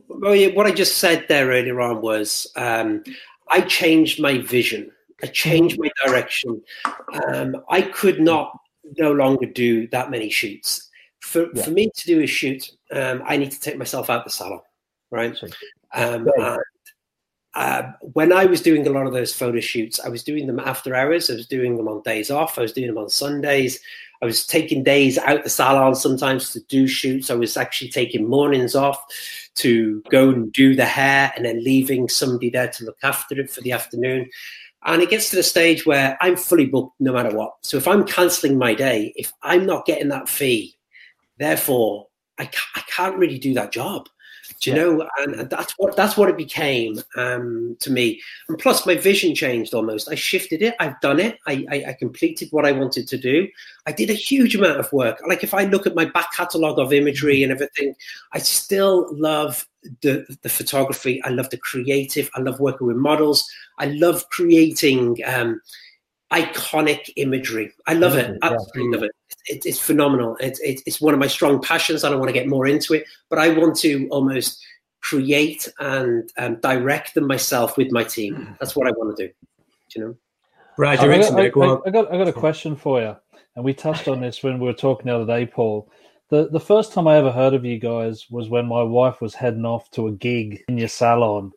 [0.09, 3.03] What I just said there earlier on was um,
[3.49, 4.91] I changed my vision.
[5.23, 6.63] I changed my direction.
[7.27, 8.59] Um, I could not
[8.99, 10.91] no longer do that many shoots.
[11.21, 11.65] For yeah.
[11.65, 14.61] for me to do a shoot, um, I need to take myself out the salon,
[15.11, 15.37] right?
[15.95, 16.29] Um,
[17.57, 20.61] uh, when I was doing a lot of those photo shoots, I was doing them
[20.61, 21.31] after hours.
[21.31, 22.59] I was doing them on days off.
[22.59, 23.81] I was doing them on Sundays.
[24.21, 27.31] I was taking days out the salon sometimes to do shoots.
[27.31, 29.03] I was actually taking mornings off
[29.57, 33.51] to go and do the hair and then leaving somebody there to look after it
[33.51, 34.29] for the afternoon.
[34.85, 37.55] And it gets to the stage where I'm fully booked no matter what.
[37.63, 40.77] So if I'm cancelling my day, if I'm not getting that fee,
[41.39, 42.51] therefore I
[42.87, 44.11] can't really do that job.
[44.61, 44.83] Do you yeah.
[44.83, 45.09] know?
[45.19, 48.21] And that's what that's what it became um, to me.
[48.49, 50.09] And plus, my vision changed almost.
[50.11, 50.75] I shifted it.
[50.81, 51.39] I've done it.
[51.47, 53.49] I, I, I, completed what I wanted to do.
[53.87, 55.21] I did a huge amount of work.
[55.29, 57.95] Like if I look at my back catalogue of imagery and everything,
[58.33, 59.67] I still love
[60.03, 61.23] the the photography.
[61.23, 62.31] I love the creative.
[62.35, 63.49] I love working with models.
[63.79, 65.19] I love creating.
[65.27, 65.61] Um,
[66.33, 67.73] iconic imagery.
[67.87, 68.37] I love it.
[68.43, 68.91] Absolutely yeah.
[68.91, 69.13] love it.
[69.47, 69.65] It.
[69.67, 70.37] It's phenomenal.
[70.41, 72.05] It's, it's one of my strong passions.
[72.05, 74.65] I don't want to get more into it, but I want to almost
[75.01, 78.57] create and um, direct them myself with my team.
[78.59, 79.33] That's what I want to do.
[79.95, 80.17] You know,
[80.77, 83.17] Brad, I, got, I, I, I, got I got a question for you,
[83.55, 85.91] and we touched on this when we were talking the other day, Paul.
[86.29, 89.35] The the first time I ever heard of you guys was when my wife was
[89.35, 91.53] heading off to a gig in your salon.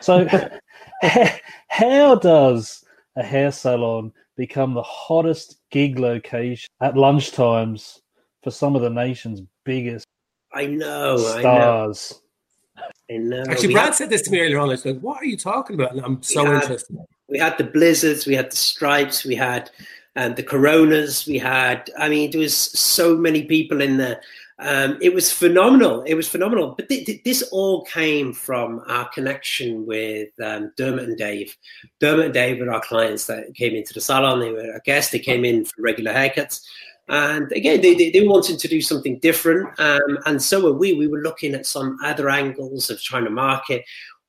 [0.00, 0.26] So,
[1.68, 2.84] how does
[3.16, 8.00] a hair salon become the hottest gig location at lunchtimes
[8.42, 10.06] for some of the nation's biggest
[10.52, 12.22] I know stars.
[13.10, 13.44] I know.
[13.48, 14.68] Actually, Brad had, said this to me earlier on.
[14.68, 16.96] I was like, "What are you talking about?" And I'm so had, interested.
[17.28, 19.70] We had the blizzards, we had the Strypes, we had
[20.16, 21.90] and um, the coronas, we had.
[21.98, 24.20] I mean, there was so many people in there.
[24.58, 26.02] Um, it was phenomenal.
[26.02, 26.74] It was phenomenal.
[26.76, 31.54] But th- th- this all came from our connection with um, Dermot and Dave.
[32.00, 34.40] Dermot and Dave were our clients that came into the salon.
[34.40, 35.12] They were a guest.
[35.12, 36.62] They came in for regular haircuts.
[37.08, 39.78] And again, they, they, they wanted to do something different.
[39.78, 40.94] Um, and so were we.
[40.94, 43.84] We were looking at some other angles of trying to market.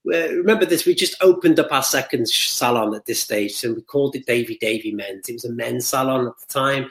[0.05, 3.53] Uh, remember this, we just opened up our second salon at this stage.
[3.53, 5.27] So we called it Davey Davey Men's.
[5.27, 6.89] It was a men's salon at the time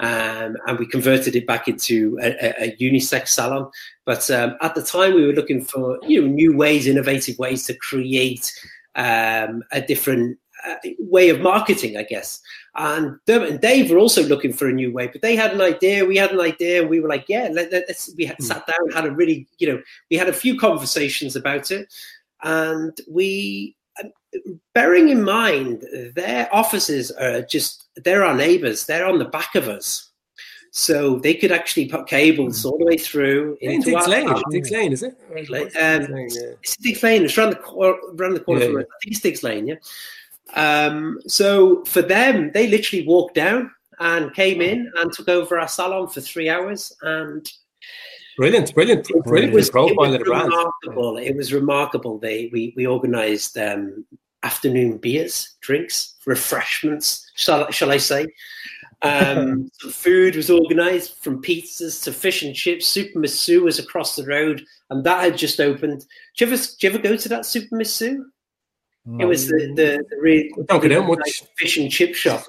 [0.00, 3.70] um, and we converted it back into a, a, unisex salon.
[4.06, 7.66] But um, at the time, we were looking for you know new ways, innovative ways
[7.66, 8.52] to create
[8.94, 12.40] um, a different uh, way of marketing, I guess.
[12.76, 15.60] And Dermot and Dave were also looking for a new way, but they had an
[15.60, 18.44] idea, we had an idea, and we were like, yeah, let, us we had mm.
[18.44, 21.92] sat down, had a really, you know, we had a few conversations about it,
[22.42, 23.76] and we
[24.74, 29.68] bearing in mind their offices are just they're our neighbors they're on the back of
[29.68, 30.10] us
[30.72, 34.28] so they could actually put cables all the way through into Digges Lane.
[34.50, 35.16] Digges Lane, is it?
[35.30, 36.52] Um, Lane, yeah.
[36.62, 37.24] It's Digges Lane.
[37.24, 37.98] It's around the corner.
[38.14, 38.64] Around the corner.
[38.64, 38.78] Yeah, yeah.
[38.78, 39.66] I think it's Digges Lane.
[39.66, 39.76] Yeah.
[40.54, 45.68] Um, so for them, they literally walked down and came in and took over our
[45.68, 47.50] salon for three hours, and
[48.40, 49.52] Brilliant, brilliant, brilliant.
[49.52, 51.18] It was, profile it was remarkable.
[51.18, 52.18] It was remarkable.
[52.18, 54.06] They we we organised um,
[54.42, 57.30] afternoon beers, drinks, refreshments.
[57.34, 58.28] Shall shall I say?
[59.02, 62.86] Um, food was organised from pizzas to fish and chips.
[62.86, 66.06] Super Miss Sue was across the road, and that had just opened.
[66.38, 68.24] Do you ever, do you ever go to that Super Miss Sue?
[69.04, 69.22] No.
[69.22, 72.42] It was the the, the really, Don't get nice fish and chip shop.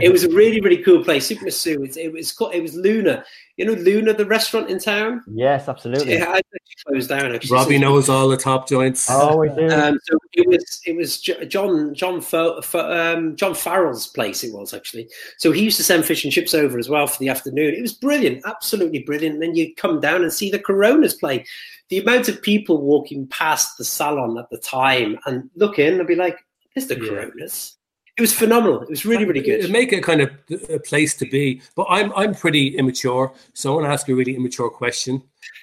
[0.00, 1.26] It was a really really cool place.
[1.26, 1.82] Super Miss Sue.
[1.82, 3.24] It, it was called, it was Luna.
[3.56, 5.24] You know Luna, the restaurant in town.
[5.26, 6.12] Yes, absolutely.
[6.12, 6.42] It had
[6.86, 7.34] closed down.
[7.34, 7.54] Actually.
[7.54, 9.08] Robbie knows all the top joints.
[9.10, 9.68] Oh, we do.
[9.68, 14.44] Um, so it was it was John John Fo, um, John Farrell's place.
[14.44, 15.08] It was actually.
[15.38, 17.74] So he used to send fish and chips over as well for the afternoon.
[17.74, 19.34] It was brilliant, absolutely brilliant.
[19.34, 21.44] And then you come down and see the Coronas play.
[21.88, 26.06] The amount of people walking past the salon at the time and look in and
[26.06, 26.38] be like,
[26.74, 27.77] "There's the Coronas."
[28.18, 28.82] It was phenomenal.
[28.82, 29.64] It was really, really good.
[29.64, 30.30] It make it kind of
[30.68, 31.62] a place to be.
[31.76, 35.22] But I'm I'm pretty immature, so I want to ask you a really immature question.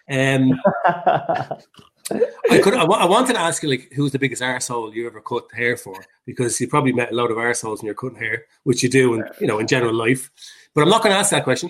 [0.09, 5.05] Um, I could I, I, wanted to ask you like who's the biggest arsehole you
[5.05, 8.19] ever cut hair for because you probably met a lot of arseholes when you're cutting
[8.19, 10.31] hair, which you do in you know in general life.
[10.73, 11.69] But I'm not going to ask that question.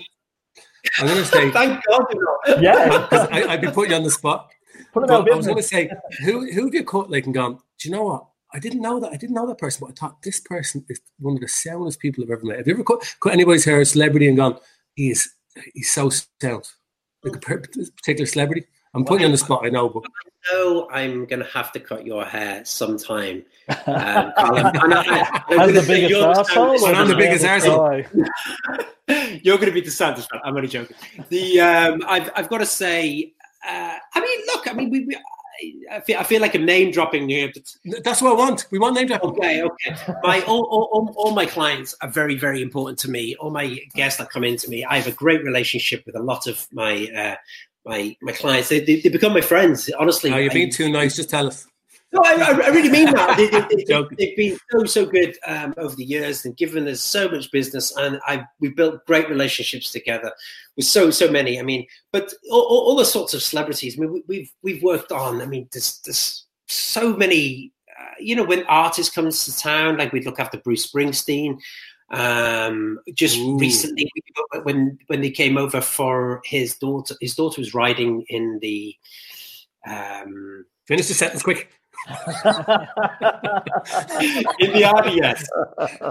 [1.00, 4.10] I'm going to say thank God you Yeah, I, would be putting you on the
[4.10, 4.50] spot.
[4.94, 5.90] But I was going to say
[6.24, 7.58] who who have you cut like and gone?
[7.78, 8.26] Do you know what?
[8.56, 9.12] I didn't know that.
[9.12, 12.00] I didn't know that person, but I thought this person is one of the soundest
[12.00, 12.56] people I've ever met.
[12.56, 14.58] Have you ever cut, cut anybody's hair, a celebrity, and gone,
[14.94, 15.28] he is
[15.74, 16.64] he's so sound,
[17.22, 18.64] like a particular celebrity?
[18.94, 21.70] I'm putting you on the spot, I know, but I know I'm going to have
[21.72, 23.44] to cut your hair sometime.
[23.68, 26.94] Um, I'm the biggest arsehole.
[26.94, 28.06] I'm the biggest arsehole.
[29.44, 30.30] You're going to be the saddest.
[30.44, 30.96] I'm only joking.
[31.28, 33.34] The um, I've I've got to say.
[33.68, 34.66] Uh, I mean, look.
[34.66, 35.18] I mean, we, we
[35.90, 37.50] I feel, I feel like I'm name dropping here.
[37.52, 38.02] But...
[38.04, 38.66] That's what I want.
[38.70, 39.30] We want name dropping.
[39.30, 39.96] Okay, okay.
[40.22, 43.36] My all, all, all, my clients are very, very important to me.
[43.36, 46.46] All my guests that come into me, I have a great relationship with a lot
[46.46, 47.36] of my uh,
[47.84, 48.68] my my clients.
[48.68, 49.90] They, they, they become my friends.
[49.98, 51.16] Honestly, are you being too nice?
[51.16, 51.66] Just tell us.
[52.12, 53.36] No, I, I, really mean that.
[53.36, 53.48] They,
[53.92, 57.50] have they, been so so good um, over the years and given us so much
[57.50, 60.32] business, and I we built great relationships together
[60.76, 61.58] with so so many.
[61.58, 63.98] I mean, but all, all the sorts of celebrities.
[63.98, 65.42] I mean, we, we've we've worked on.
[65.42, 67.72] I mean, there's there's so many.
[67.98, 71.58] Uh, you know, when artists come to town, like we'd look after Bruce Springsteen.
[72.12, 73.58] Um, just Ooh.
[73.58, 74.08] recently,
[74.62, 78.94] when when they came over for his daughter, his daughter was riding in the
[79.88, 81.70] Um, Finish the sentence quick.
[84.60, 85.48] In the yes.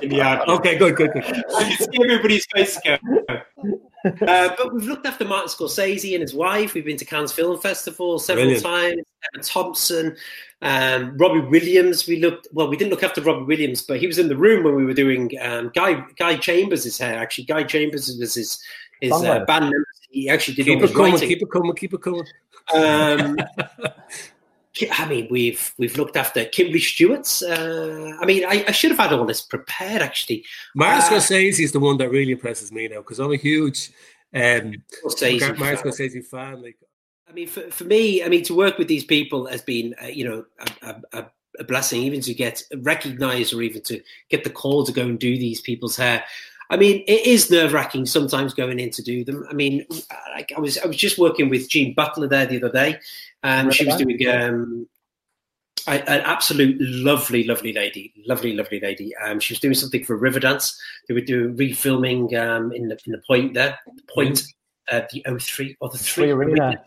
[0.02, 0.44] In the Army.
[0.54, 1.26] Okay, good, good, good.
[1.26, 2.98] You see everybody's face go.
[4.06, 6.74] Uh, but we've looked after Martin Scorsese and his wife.
[6.74, 8.66] We've been to Cannes Film Festival several Brilliant.
[8.66, 9.02] times.
[9.34, 10.16] Emma Thompson,
[10.62, 12.08] um, Robbie Williams.
[12.08, 12.68] We looked well.
[12.68, 14.94] We didn't look after Robbie Williams, but he was in the room when we were
[14.94, 17.18] doing um, Guy Guy Chambers' hair.
[17.18, 18.62] Actually, Guy Chambers was his
[19.02, 19.88] his uh, band member.
[20.10, 21.18] He actually did keep all it coming.
[21.18, 21.76] Keep it coming.
[21.76, 22.26] Keep it coming.
[22.74, 23.38] Um,
[24.92, 27.42] I mean, we've we've looked after Kimberly Stewart's.
[27.42, 30.44] Uh, I mean, I, I, should have had all this prepared actually.
[30.76, 33.92] Martin uh, Scorsese is the one that really impresses me now because I'm a huge
[34.34, 36.62] um, Scorsese Martin Scorsese fan.
[36.62, 36.78] Like,
[37.30, 40.08] I mean, for, for me, I mean, to work with these people has been, uh,
[40.08, 40.46] you know,
[40.82, 41.26] a, a,
[41.60, 42.02] a, blessing.
[42.02, 45.62] Even to get recognized or even to get the call to go and do these
[45.62, 46.24] people's hair.
[46.70, 49.46] I mean, it is nerve wracking sometimes going in to do them.
[49.50, 49.86] I mean,
[50.36, 53.00] like I was I was just working with Jean Butler there the other day,
[53.46, 54.88] and she was doing um,
[55.88, 59.16] an absolute lovely, lovely lady, lovely, lovely lady.
[59.18, 60.76] Um, she was doing something for Riverdance.
[61.08, 64.36] They were doing refilming um, in the in the point there, the point.
[64.38, 64.50] Mm-hmm.
[64.92, 66.30] Uh, the O3 or the three.
[66.30, 66.80] Arena.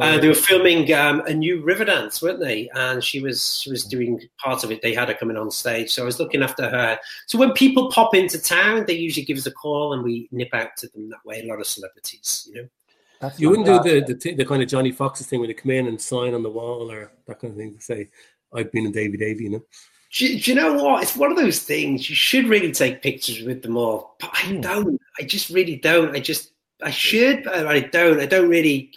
[0.00, 2.68] Uh, they were filming um, a new Riverdance, weren't they?
[2.74, 4.82] And she was she was doing part of it.
[4.82, 6.98] They had her coming on stage, so I was looking after her.
[7.28, 10.52] So when people pop into town, they usually give us a call, and we nip
[10.52, 11.42] out to them that way.
[11.42, 12.68] A lot of celebrities, you know.
[13.20, 15.54] That's you wouldn't do the, the, t- the kind of Johnny Fox's thing when they
[15.54, 18.08] come in and sign on the wall or that kind of thing to say,
[18.52, 19.62] I've been in Davey Davey, you know?
[20.12, 21.02] Do, do, you know what?
[21.02, 24.46] It's one of those things you should really take pictures with them all, but I
[24.46, 24.60] hmm.
[24.60, 25.00] don't.
[25.18, 26.14] I just really don't.
[26.14, 26.52] I just,
[26.82, 28.20] I should, but I don't.
[28.20, 28.92] I don't really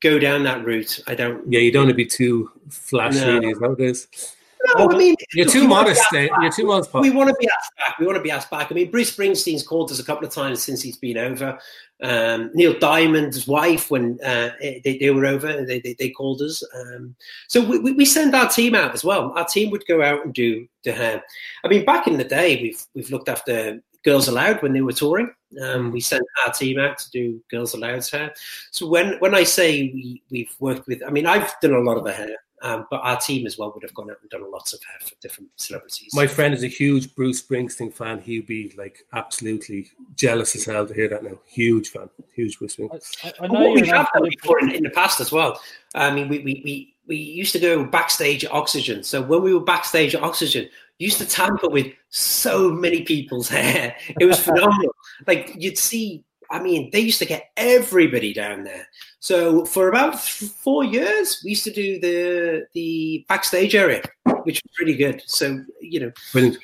[0.00, 1.00] go down that route.
[1.06, 1.50] I don't.
[1.50, 3.74] Yeah, you don't want to be too flashy, no.
[3.78, 4.96] is that what it is?
[4.96, 6.02] No, I mean you're too modest.
[6.12, 6.92] You're too modest.
[6.94, 7.98] We want to be asked back.
[7.98, 8.70] We want to be asked back.
[8.70, 11.58] I mean, Bruce Springsteen's called us a couple of times since he's been over.
[12.02, 16.62] Um, Neil Diamond's wife, when uh, they, they, were over, they, they, they called us.
[16.74, 17.14] Um,
[17.46, 19.32] so we, we, send our team out as well.
[19.36, 21.22] Our team would go out and do the hair.
[21.62, 24.92] I mean, back in the day, we've we've looked after Girls Aloud when they were
[24.92, 25.30] touring.
[25.60, 28.32] Um, we sent our team out to do Girls Aloud's hair.
[28.70, 31.98] So when when I say we we've worked with, I mean I've done a lot
[31.98, 32.36] of the hair.
[32.62, 34.98] Um, but our team as well would have gone out and done lots of hair
[35.00, 36.12] for different celebrities.
[36.14, 38.20] My friend is a huge Bruce Springsteen fan.
[38.20, 41.38] He'd be like absolutely jealous as hell to hear that now.
[41.46, 43.32] Huge fan, huge Bruce Springsteen.
[43.40, 45.58] I, I know we have done before in, in, the past as well.
[45.94, 49.04] I mean, we, we, we, we used to go backstage at Oxegen.
[49.04, 50.68] So when we were backstage at Oxegen,
[50.98, 53.96] used to tamper with so many people's hair.
[54.20, 54.94] It was phenomenal.
[55.26, 58.88] like you'd see I mean, they used to get everybody down there.
[59.20, 64.02] So for about four years, we used to do the the backstage area,
[64.44, 65.22] which was pretty good.
[65.26, 66.58] So you know, Brilliant.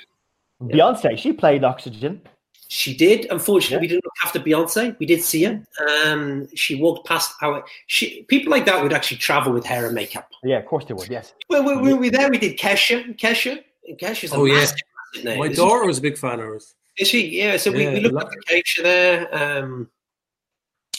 [0.63, 2.21] Beyonce, she played Oxegen.
[2.69, 3.27] She did.
[3.31, 3.81] Unfortunately, yeah.
[3.81, 4.99] we didn't look after Beyonce.
[4.99, 5.63] We did see her.
[6.05, 7.65] Um, she walked past our.
[7.87, 10.29] She, people like that would actually travel with hair and makeup.
[10.43, 11.09] Yeah, of course they would.
[11.09, 11.35] Yes.
[11.49, 12.29] Well, we, we were there.
[12.29, 13.17] We did Kesha.
[13.17, 13.63] Kesha.
[14.01, 14.79] Kesha's a oh, massive,
[15.15, 15.23] yeah.
[15.23, 15.39] Name.
[15.39, 16.75] My daughter was a big fan of hers.
[16.99, 17.39] Is she?
[17.39, 17.57] Yeah.
[17.57, 19.35] So yeah, we, we looked at the Kesha there.
[19.35, 19.91] Um,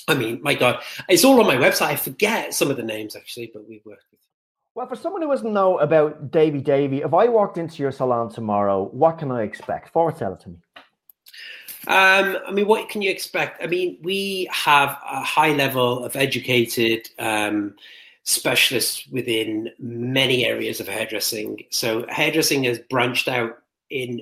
[0.08, 1.88] I mean, my God, it's all on my website.
[1.88, 4.22] I forget some of the names actually, but we worked with.
[4.74, 8.32] Well, for someone who doesn't know about Davey Davey, if I walked into your salon
[8.32, 9.92] tomorrow, what can I expect?
[9.92, 10.58] Forward tell it to me.
[11.88, 13.64] Um, I mean, what can you expect?
[13.64, 17.76] I mean, we have a high level of educated um,
[18.24, 21.64] specialists within many areas of hairdressing.
[21.70, 24.22] So, hairdressing has branched out in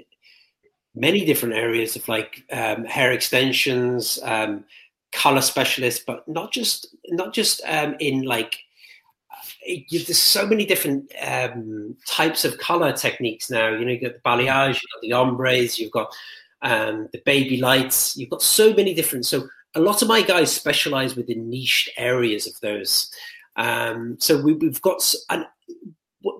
[0.95, 4.63] many different areas of like um, hair extensions, um,
[5.11, 8.57] color specialists, but not just not just um, in like
[9.89, 13.69] there's so many different um, types of color techniques now.
[13.69, 16.13] You know, you've got the balayage, you've got the ombres, you've got
[16.61, 18.15] um, the baby lights.
[18.15, 19.25] You've got so many different.
[19.25, 23.11] So a lot of my guys specialize within niche areas of those.
[23.55, 25.45] Um, so we, have got an,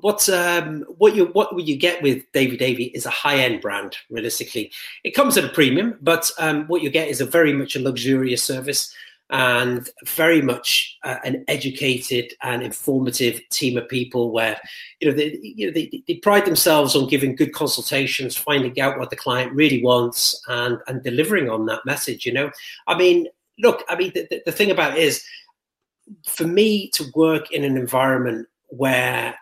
[0.02, 3.96] what's um, what you what you get with Davey Davey is a high end brand.
[4.10, 4.72] Realistically,
[5.04, 7.80] it comes at a premium, but um, what you get is a very much a
[7.80, 8.94] luxurious service
[9.32, 14.60] and very much uh, an educated and informative team of people where
[15.00, 19.00] you know they you know they, they pride themselves on giving good consultations finding out
[19.00, 22.52] what the client really wants and and delivering on that message you know
[22.86, 23.28] i mean
[23.58, 25.26] look i mean the, the thing about it is
[26.28, 29.36] for me to work in an environment where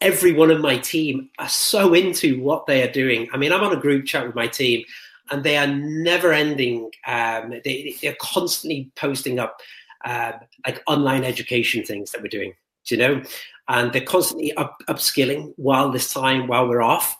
[0.00, 3.28] every one of my team are so into what they are doing.
[3.32, 4.84] I mean, I'm on a group chat with my team,
[5.30, 6.90] and they are never ending.
[7.06, 9.60] Um, they, they're constantly posting up
[10.04, 10.32] uh,
[10.66, 12.54] like online education things that we're doing,
[12.86, 13.22] you know,
[13.68, 17.16] and they're constantly up, upskilling while this time while we're off.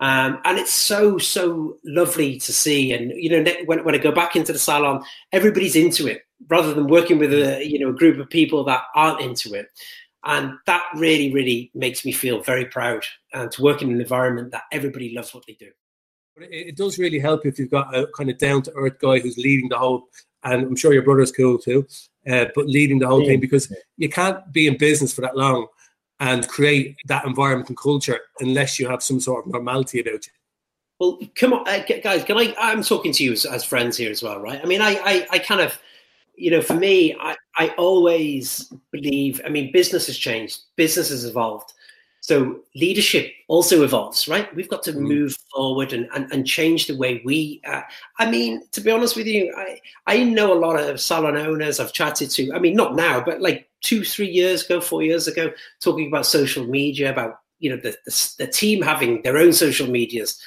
[0.00, 2.92] Um, and it's so so lovely to see.
[2.92, 5.02] And you know, when, when I go back into the salon,
[5.32, 6.22] everybody's into it.
[6.48, 9.68] rather than working with a you know a group of people that aren't into it.
[10.28, 13.02] And that really, really makes me feel very proud
[13.32, 15.70] and to work in an environment that everybody loves what they do.
[16.36, 19.20] It, it does really help if you've got a kind of down to earth guy
[19.20, 20.04] who's leading the whole,
[20.44, 21.86] and I'm sure your brother's cool too,
[22.30, 23.28] uh, but leading the whole yeah.
[23.28, 25.66] thing because you can't be in business for that long
[26.20, 30.32] and create that environment and culture unless you have some sort of normality about you.
[31.00, 32.24] Well, come on, uh, guys.
[32.24, 32.54] Can I?
[32.60, 34.60] I'm talking to you as, as, friends here as well, right?
[34.60, 35.78] I mean, I, I, I kind of,
[36.38, 39.40] you know, for me, I, I always believe.
[39.44, 41.72] I mean, business has changed, business has evolved,
[42.28, 44.54] so leadership also evolves, right?
[44.54, 44.98] We've got to mm.
[44.98, 47.62] move forward and, and, and change the way we.
[47.66, 47.80] Uh,
[48.18, 51.80] I mean, to be honest with you, I I know a lot of salon owners
[51.80, 52.52] I've chatted to.
[52.52, 56.26] I mean, not now, but like two, three years ago, four years ago, talking about
[56.26, 60.38] social media, about you know the, the, the team having their own social medias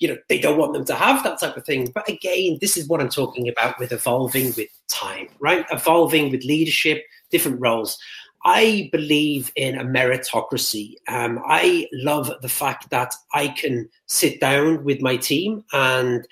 [0.00, 1.90] you know they don't want them to have that type of thing.
[1.94, 5.64] But again this is what i'm talking about with evolving with time right?
[5.70, 7.98] Evolving with leadership different roles.
[8.42, 10.94] I believe in a meritocracy.
[11.08, 16.26] Um, i love the fact that i can sit down with my team and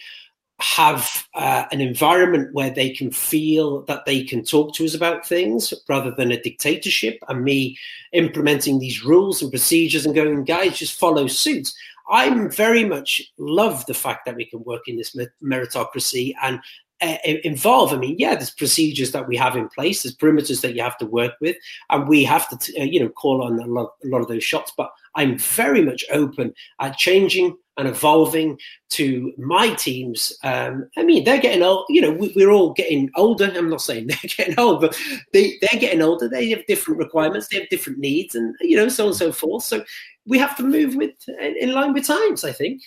[0.60, 5.24] have uh, an environment where they can feel that they can talk to us about
[5.24, 7.78] things rather than a dictatorship and me
[8.12, 11.72] implementing these rules and procedures and going guys just follow suit
[12.10, 16.60] I'm very much love the fact that we can work in this meritocracy and
[17.00, 17.92] uh, involve.
[17.92, 20.98] I mean, yeah, there's procedures that we have in place, there's perimeters that you have
[20.98, 21.56] to work with,
[21.90, 24.44] and we have to, uh, you know, call on a lot, a lot of those
[24.44, 24.72] shots.
[24.76, 28.58] But I'm very much open at changing and evolving
[28.90, 30.36] to my teams.
[30.42, 31.86] Um, I mean, they're getting old.
[31.88, 33.50] You know, we, are all getting older.
[33.54, 35.00] I'm not saying they're getting old, but
[35.32, 36.28] they, they're getting older.
[36.28, 37.48] They have different requirements.
[37.48, 39.64] They have different needs, and you know, so on and so forth.
[39.64, 39.84] So
[40.26, 42.44] we have to move with in line with times.
[42.44, 42.82] I think.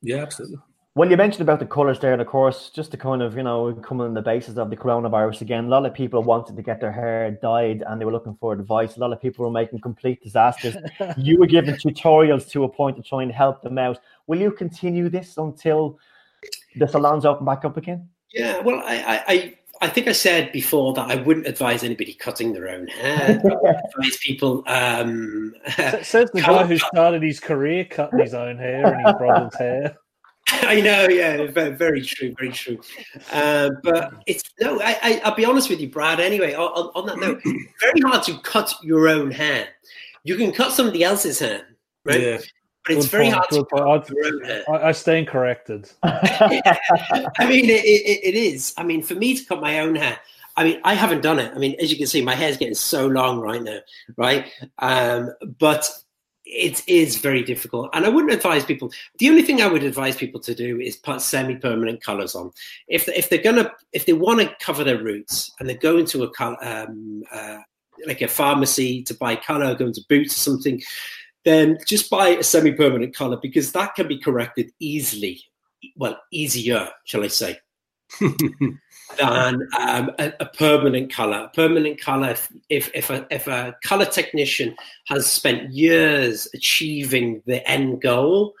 [0.00, 0.58] Yeah, absolutely.
[0.94, 3.42] Well, you mentioned about the colours there, and of course, just to kind of you
[3.42, 6.62] know come on the basis of the coronavirus again, a lot of people wanted to
[6.62, 8.96] get their hair dyed, and they were looking for advice.
[8.96, 10.76] A lot of people were making complete disasters.
[11.16, 14.00] you were giving tutorials to a point to try and help them out.
[14.26, 15.98] Will you continue this until
[16.76, 18.10] the salons open back up again?
[18.34, 22.52] Yeah, well, I, I, I think I said before that I wouldn't advise anybody cutting
[22.52, 23.40] their own hair.
[23.94, 24.62] advise people.
[24.66, 25.54] Um,
[26.02, 29.96] Says the guy who started his career cutting his own hair and his brother's hair.
[30.48, 32.80] I know, yeah, very, very true, very true.
[33.32, 36.20] Uh, but it's no, I, I, will be honest with you, Brad.
[36.20, 37.40] Anyway, on, on that note,
[37.80, 39.68] very hard to cut your own hair.
[40.24, 41.62] You can cut somebody else's hair,
[42.04, 42.20] right?
[42.20, 42.38] Yeah.
[42.84, 44.64] But it's good very point, hard to cut your own hair.
[44.68, 45.90] I, I stand corrected.
[46.02, 48.74] I mean, it, it, it is.
[48.76, 50.18] I mean, for me to cut my own hair,
[50.56, 51.52] I mean, I haven't done it.
[51.54, 53.78] I mean, as you can see, my hair's getting so long right now,
[54.16, 54.46] right?
[54.80, 55.88] Um, but
[56.52, 57.90] it is very difficult.
[57.92, 60.96] And i wouldn't advise people the only thing i would advise people to do is
[60.96, 62.50] put semi-permanent colors on.
[62.88, 66.22] If, if they're gonna if they want to cover their roots and they go into
[66.24, 66.30] a
[66.62, 67.58] um, uh,
[68.06, 70.82] like a pharmacy to buy color going to boots or something
[71.44, 75.40] then just buy a semi-permanent color because that can be corrected easily
[75.96, 77.58] well easier shall i say
[79.18, 81.44] than um, a, a, permanent color.
[81.44, 82.36] A permanent color,
[82.68, 84.74] if if a, if a color technician
[85.06, 88.54] has spent years achieving the end goal,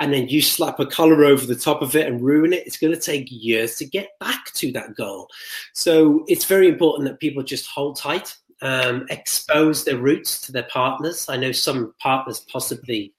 [0.00, 2.76] and then you slap a color over the top of it and ruin it, it's
[2.76, 5.28] going to take years to get back to that goal.
[5.72, 10.68] So it's very important that people just hold tight, um, expose their roots to their
[10.70, 11.28] partners.
[11.28, 13.14] I know some partners possibly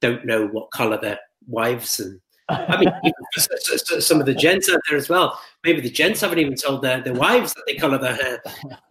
[0.00, 3.12] don't know what color their wives and I mean,
[4.00, 5.40] some of the gents out there as well.
[5.62, 8.42] Maybe the gents haven't even told their, their wives that they colour their hair,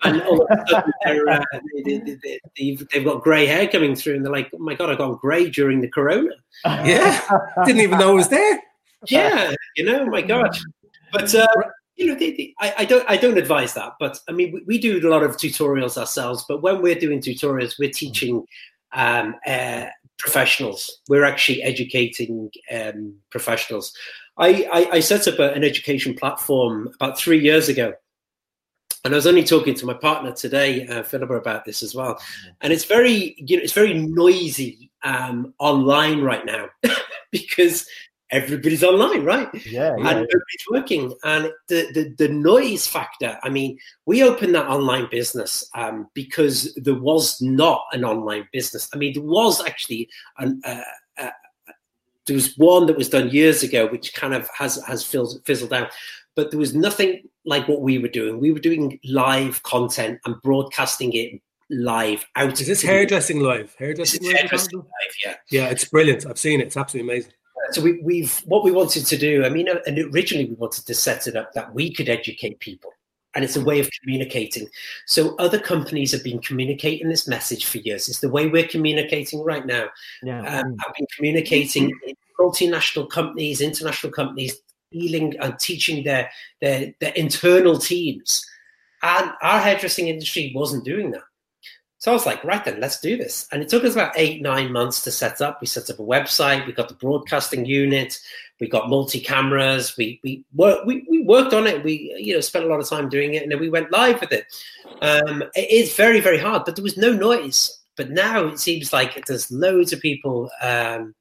[0.03, 1.43] and all of a sudden they're, uh,
[1.85, 2.19] they, have
[2.57, 5.21] they, they, got grey hair coming through, and they're like, "Oh my god, I got
[5.21, 6.31] grey during the corona."
[6.65, 7.21] Yeah,
[7.65, 8.59] didn't even know it was there.
[9.07, 10.57] Yeah, you know, my god.
[11.11, 11.45] But uh,
[11.95, 12.17] you know,
[12.59, 13.93] I, I, don't I don't advise that.
[13.99, 16.45] But I mean, we, we, do a lot of tutorials ourselves.
[16.47, 18.45] But when we're doing tutorials, we're teaching
[18.93, 19.85] um, uh,
[20.17, 20.99] professionals.
[21.09, 23.93] We're actually educating um, professionals.
[24.37, 27.93] I, I, I, set up a, an education platform about three years ago.
[29.05, 32.19] And I was only talking to my partner today, uh, Philip, about this as well.
[32.61, 36.69] And it's very, you know, it's very noisy um, online right now
[37.31, 37.85] because
[38.33, 39.47] everybody's online, right?
[39.53, 40.09] Yeah, yeah.
[40.09, 41.13] And nobody's working.
[41.23, 46.73] And the, the, the noise factor, I mean, we opened that online business um, because
[46.75, 48.89] there was not an online business.
[48.93, 50.09] I mean, there was actually
[50.39, 50.81] an, uh,
[51.17, 51.29] uh,
[52.25, 55.73] there was one that was done years ago, which kind of has has fizzled, fizzled
[55.73, 55.91] out.
[56.35, 58.39] But there was nothing like what we were doing.
[58.39, 62.59] We were doing live content and broadcasting it live out.
[62.59, 63.75] Is this hairdressing live?
[63.77, 65.15] Hairdressing, live, hairdressing live?
[65.23, 66.25] Yeah, yeah, it's brilliant.
[66.25, 66.67] I've seen it.
[66.67, 67.33] It's absolutely amazing
[67.73, 69.43] so we, we've what we wanted to do.
[69.45, 72.91] I mean, and originally we wanted to set it up that we could educate people,
[73.35, 74.67] and it's a way of communicating.
[75.05, 78.07] So other companies have been communicating this message for years.
[78.07, 79.87] It's the way we're communicating right now.
[80.21, 80.39] Yeah.
[80.39, 81.91] Um, I've been communicating
[82.39, 84.57] multinational companies, international companies,
[84.91, 86.29] dealing and teaching their,
[86.61, 88.45] their their internal teams,
[89.01, 91.23] and our hairdressing industry wasn't doing that.
[92.03, 93.47] So I was like, right then, let's do this.
[93.53, 95.61] And it took us about eight, nine months to set up.
[95.61, 98.19] We set up a website, we got the broadcasting unit,
[98.59, 101.81] we got multi cameras, we we worked we, we worked on it.
[101.81, 104.19] We you know spent a lot of time doing it, and then we went live
[104.19, 104.43] with it.
[105.01, 107.71] Um, it is very very hard, but there was no noise.
[107.95, 111.15] But now it seems like there's loads of people um,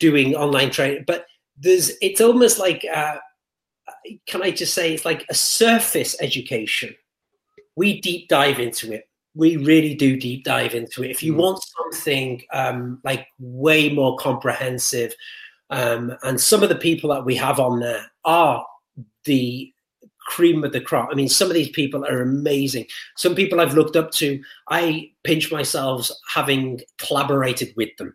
[0.00, 3.18] doing online training, but there's it's almost like uh,
[4.26, 6.96] can I just say it's like a surface education.
[7.76, 11.10] We deep dive into it we really do deep dive into it.
[11.10, 11.36] If you mm.
[11.36, 15.14] want something um, like way more comprehensive,
[15.70, 18.64] um, and some of the people that we have on there are
[19.24, 19.72] the
[20.26, 21.08] cream of the crop.
[21.10, 22.86] I mean, some of these people are amazing.
[23.16, 28.14] Some people I've looked up to, I pinch myself having collaborated with them.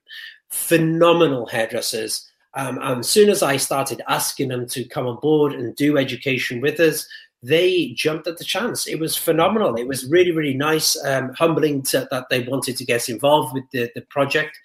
[0.49, 2.27] Phenomenal hairdressers.
[2.53, 5.97] Um, and as soon as I started asking them to come on board and do
[5.97, 7.07] education with us,
[7.43, 8.87] they jumped at the chance.
[8.87, 9.75] It was phenomenal.
[9.75, 13.63] It was really, really nice, um, humbling to, that they wanted to get involved with
[13.71, 14.57] the, the project.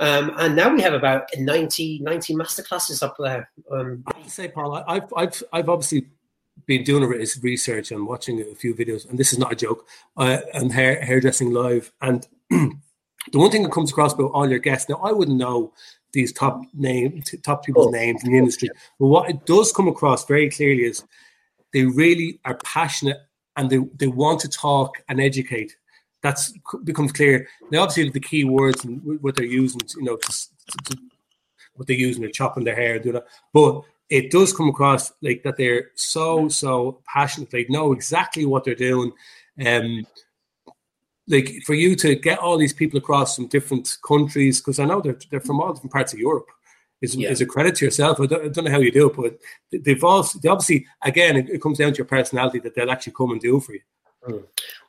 [0.00, 3.50] Um, and now we have about 90, 90 masterclasses up there.
[3.70, 6.06] Um, I say, Paul, I've, I've, I've obviously
[6.66, 7.06] been doing a
[7.42, 9.86] research and watching a few videos, and this is not a joke,
[10.16, 11.92] uh, and hair, hairdressing live.
[12.00, 15.72] And the one thing that comes across about all your guests, now I wouldn't know
[16.12, 17.90] these top name, top people's oh.
[17.90, 21.04] names in the industry, but what it does come across very clearly is
[21.74, 23.18] they really are passionate
[23.56, 25.76] and they, they want to talk and educate.
[26.22, 26.54] That's
[26.84, 27.46] becomes clear.
[27.70, 30.98] Now, obviously, the key words and what they're using, you know, to, to, to,
[31.74, 33.26] what they're using, they're chopping their hair, doing that.
[33.52, 37.50] But it does come across like that they're so so passionate.
[37.50, 39.12] They know exactly what they're doing.
[39.66, 40.06] Um,
[41.26, 45.00] like for you to get all these people across from different countries, because I know
[45.00, 46.46] they're they're from all different parts of Europe
[47.00, 47.30] is, yeah.
[47.30, 48.20] is a credit to yourself.
[48.20, 51.36] I don't, I don't, know how you do it, but they've also, they obviously, again,
[51.36, 53.80] it, it, comes down to your personality that they'll actually come and do for you.
[54.28, 54.44] Mm.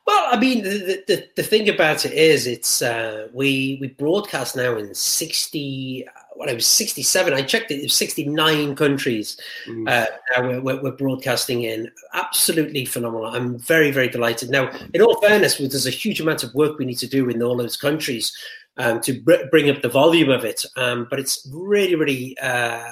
[0.06, 4.54] Well, I mean, the, the, the thing about it is, it's uh, we we broadcast
[4.56, 6.06] now in sixty.
[6.36, 7.34] Well, it was sixty-seven.
[7.34, 7.80] I checked it.
[7.80, 9.36] It was sixty-nine countries.
[9.68, 9.88] Mm.
[9.88, 11.90] Uh, now we're, we're, broadcasting in.
[12.14, 13.26] Absolutely phenomenal.
[13.26, 14.48] I'm very very delighted.
[14.48, 17.42] Now, in all fairness, there's a huge amount of work we need to do in
[17.42, 18.32] all those countries
[18.78, 20.64] um, to br- bring up the volume of it.
[20.76, 22.90] Um, but it's really, really, uh,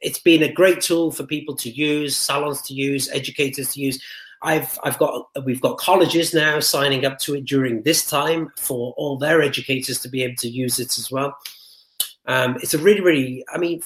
[0.00, 4.02] it's been a great tool for people to use, salons to use, educators to use.
[4.42, 8.92] I've I've got we've got colleges now signing up to it during this time for
[8.98, 11.36] all their educators to be able to use it as well.
[12.26, 13.82] Um, it's a really, really, I mean,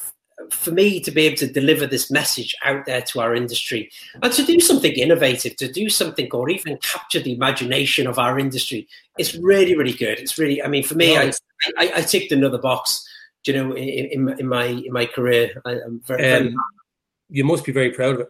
[0.50, 3.90] for me to be able to deliver this message out there to our industry
[4.22, 8.38] and to do something innovative, to do something or even capture the imagination of our
[8.38, 8.88] industry,
[9.18, 10.18] it's really, really good.
[10.18, 11.32] It's really, I mean, for me, I,
[11.78, 13.06] I, I ticked another box.
[13.44, 16.54] You know, in, in, in my in my career, I, am very, um, very.
[17.30, 18.28] You must be very proud of it.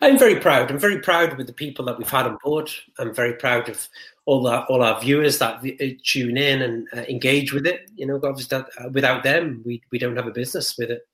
[0.00, 0.70] I'm very proud.
[0.70, 2.70] I'm very proud with the people that we've had on board.
[2.98, 3.88] I'm very proud of
[4.26, 7.90] all our all our viewers that uh, tune in and uh, engage with it.
[7.96, 11.06] You know, obviously, that, uh, without them, we we don't have a business with it.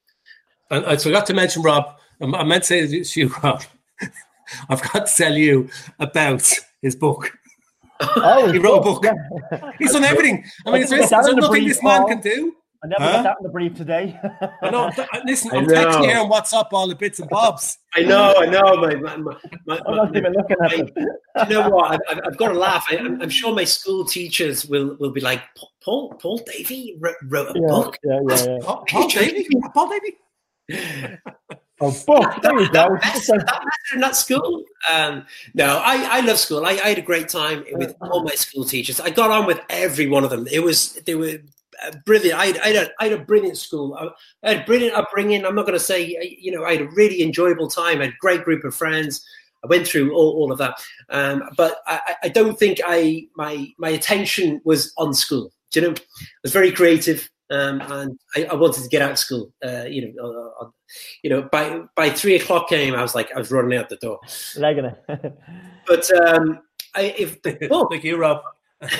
[0.70, 1.97] And I forgot to mention Rob.
[2.20, 3.62] I meant to say to you, Rob.
[4.68, 6.51] I've got to tell you about
[6.82, 7.32] his book.
[8.01, 9.05] Oh, he wrote a book.
[9.05, 9.72] Yeah.
[9.78, 10.45] He's done everything.
[10.66, 12.55] I mean, is there, is there nothing this man can do?
[12.85, 13.12] I never huh?
[13.12, 14.20] got that in the brief today.
[14.62, 14.91] I know.
[15.24, 17.78] Listen, I'm texting here on WhatsApp all the bits and bobs.
[17.95, 18.76] I know, I know.
[18.76, 20.93] My, my, my, my I'm not even looking at it.
[21.49, 22.03] You know what?
[22.11, 22.85] I, have got to laugh.
[22.91, 25.41] I, am sure my school teachers will, will be like,
[25.82, 27.16] Paul Paul Davey wrote
[27.57, 27.97] a yeah, book.
[28.05, 28.59] Yeah, yeah, yeah.
[28.62, 29.49] Paul, Paul Davey?
[29.72, 31.18] Paul Davey?
[31.80, 32.43] Oh, book.
[32.43, 32.97] There you go.
[33.01, 33.64] That,
[33.95, 34.62] in that school.
[34.91, 36.64] Um, no, I, I love school.
[36.64, 39.01] I, I had a great time with all my school teachers.
[39.01, 40.47] I got on with every one of them.
[40.51, 41.39] It was they were
[42.04, 42.38] brilliant.
[42.38, 43.94] I had, I, had a, I had a brilliant school.
[44.42, 45.44] I had a brilliant upbringing.
[45.44, 48.00] I'm not going to say, you know, I had a really enjoyable time.
[48.00, 49.24] I had a great group of friends.
[49.64, 50.78] I went through all, all of that.
[51.08, 55.50] Um, but I, I, don't think I my my attention was on school.
[55.72, 55.94] Do you know?
[55.94, 57.28] I was very creative.
[57.50, 59.52] Um, and I, I, wanted to get out of school.
[59.64, 60.70] Uh, you know, uh, uh,
[61.22, 63.96] you know, by by three o'clock came, I was like, I was running out the
[63.96, 64.18] door.
[64.56, 65.38] Legging it.
[65.86, 66.60] but um,
[66.94, 68.42] I, if the book, thank you, Rob.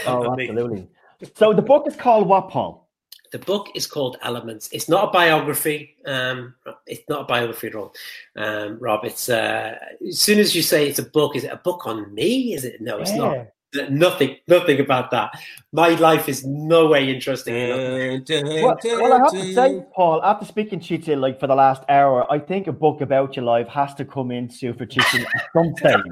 [0.07, 0.89] Oh, absolutely.
[1.35, 2.89] So the book is called what, Paul?
[3.33, 4.69] The book is called Elements.
[4.71, 5.97] It's not a biography.
[6.07, 6.55] Um,
[6.87, 7.93] it's not a biography at all,
[8.37, 9.05] um, Rob.
[9.05, 12.15] It's uh, as soon as you say it's a book, is it a book on
[12.15, 12.55] me?
[12.55, 12.81] Is it?
[12.81, 13.17] No, it's yeah.
[13.17, 13.47] not.
[13.91, 15.33] Nothing, nothing about that.
[15.73, 17.55] My life is no way interesting.
[17.55, 21.83] well, well, I have to say, Paul, after speaking to you like for the last
[21.89, 26.03] hour, I think a book about your life has to come into for teaching something.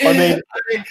[0.00, 0.40] I mean,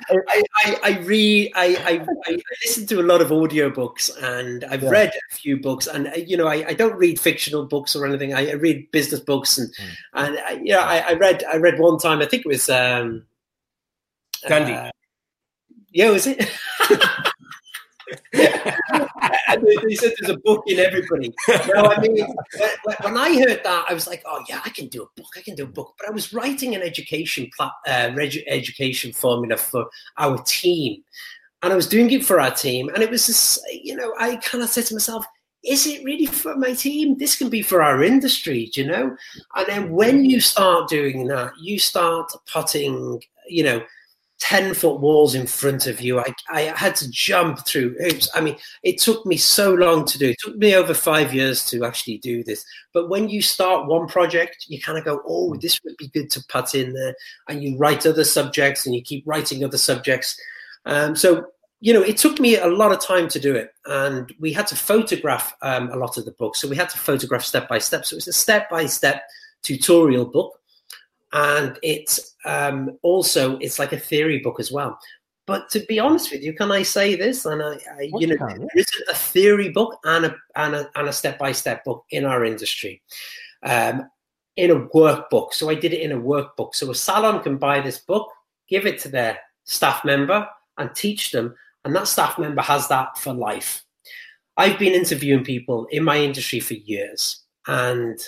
[0.09, 4.83] I, I, I, read, I, I, I, listen to a lot of audiobooks and I've
[4.83, 4.89] yeah.
[4.89, 8.05] read a few books and, uh, you know, I, I don't read fictional books or
[8.05, 8.33] anything.
[8.33, 9.89] I, I read business books and, mm.
[10.13, 12.69] and I, you know, I, I read, I read one time, I think it was,
[12.69, 13.25] um,
[14.47, 14.73] Gandhi.
[14.73, 14.91] Uh,
[15.95, 16.37] yeah, was it?
[18.33, 21.33] they said there's a book in everybody.
[21.47, 22.17] You know, I mean,
[22.83, 25.29] when, I heard that, I was like, "Oh yeah, I can do a book.
[25.37, 29.87] I can do a book." But I was writing an education uh, education formula for
[30.17, 31.01] our team,
[31.63, 34.35] and I was doing it for our team, and it was just, you know, I
[34.35, 35.25] kind of said to myself,
[35.63, 37.17] "Is it really for my team?
[37.17, 39.15] This can be for our industry, you know."
[39.55, 43.81] And then when you start doing that, you start putting, you know
[44.39, 46.19] 10 foot walls in front of you.
[46.19, 48.29] I, I had to jump through hoops.
[48.35, 50.29] I mean, it took me so long to do.
[50.29, 52.65] It took me over five years to actually do this.
[52.93, 56.29] But when you start one project, you kind of go, oh, this would be good
[56.31, 57.15] to put in there.
[57.47, 60.37] And you write other subjects and you keep writing other subjects.
[60.85, 61.45] Um, so,
[61.79, 63.71] you know, it took me a lot of time to do it.
[63.85, 66.57] And we had to photograph um, a lot of the book.
[66.57, 68.05] So we had to photograph step by step.
[68.05, 69.23] So it's a step by step
[69.63, 70.59] tutorial book
[71.33, 74.97] and it's um, also it's like a theory book as well.
[75.47, 77.45] But to be honest with you, can I say this?
[77.45, 78.57] And I, I you know, can, yeah.
[78.57, 82.03] there is a theory book and a and a and a step by step book
[82.09, 83.01] in our industry,
[83.63, 84.09] um,
[84.55, 85.53] in a workbook.
[85.53, 86.73] So I did it in a workbook.
[86.73, 88.27] So a salon can buy this book,
[88.67, 90.47] give it to their staff member,
[90.77, 93.83] and teach them, and that staff member has that for life.
[94.57, 98.19] I've been interviewing people in my industry for years, and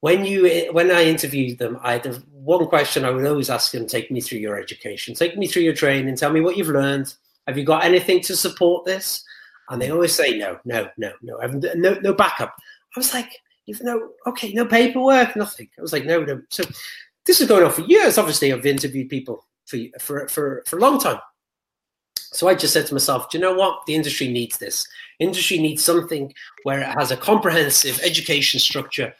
[0.00, 3.86] when you when I interviewed them, I had one question I would always ask them:
[3.86, 7.14] Take me through your education, take me through your training, tell me what you've learned.
[7.46, 9.24] Have you got anything to support this?
[9.68, 11.38] And they always say no, no, no, no,
[11.74, 12.54] no, no backup.
[12.94, 13.30] I was like,
[13.66, 15.68] you've no, okay, no paperwork, nothing.
[15.78, 16.40] I was like, no, no.
[16.50, 16.64] So
[17.24, 18.18] this is going on for years.
[18.18, 21.18] Obviously, I've interviewed people for for for for a long time.
[22.16, 23.86] So I just said to myself, do you know what?
[23.86, 24.86] The industry needs this.
[25.20, 26.34] Industry needs something
[26.64, 29.14] where it has a comprehensive education structure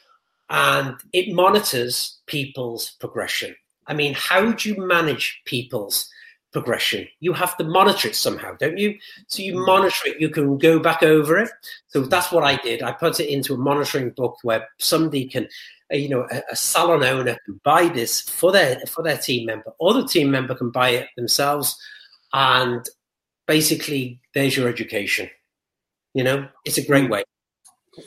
[0.49, 3.55] and it monitors people's progression.
[3.87, 6.09] I mean, how do you manage people's
[6.51, 7.07] progression?
[7.19, 8.97] You have to monitor it somehow, don't you?
[9.27, 9.65] So you hmm.
[9.65, 11.49] monitor it, you can go back over it.
[11.87, 12.09] So hmm.
[12.09, 12.83] that's what I did.
[12.83, 15.47] I put it into a monitoring book where somebody can,
[15.91, 19.45] uh, you know, a, a salon owner can buy this for their for their team
[19.45, 21.77] member, or the team member can buy it themselves,
[22.33, 22.85] and
[23.47, 25.29] basically, there's your education.
[26.13, 27.11] You know, it's a great hmm.
[27.11, 27.23] way.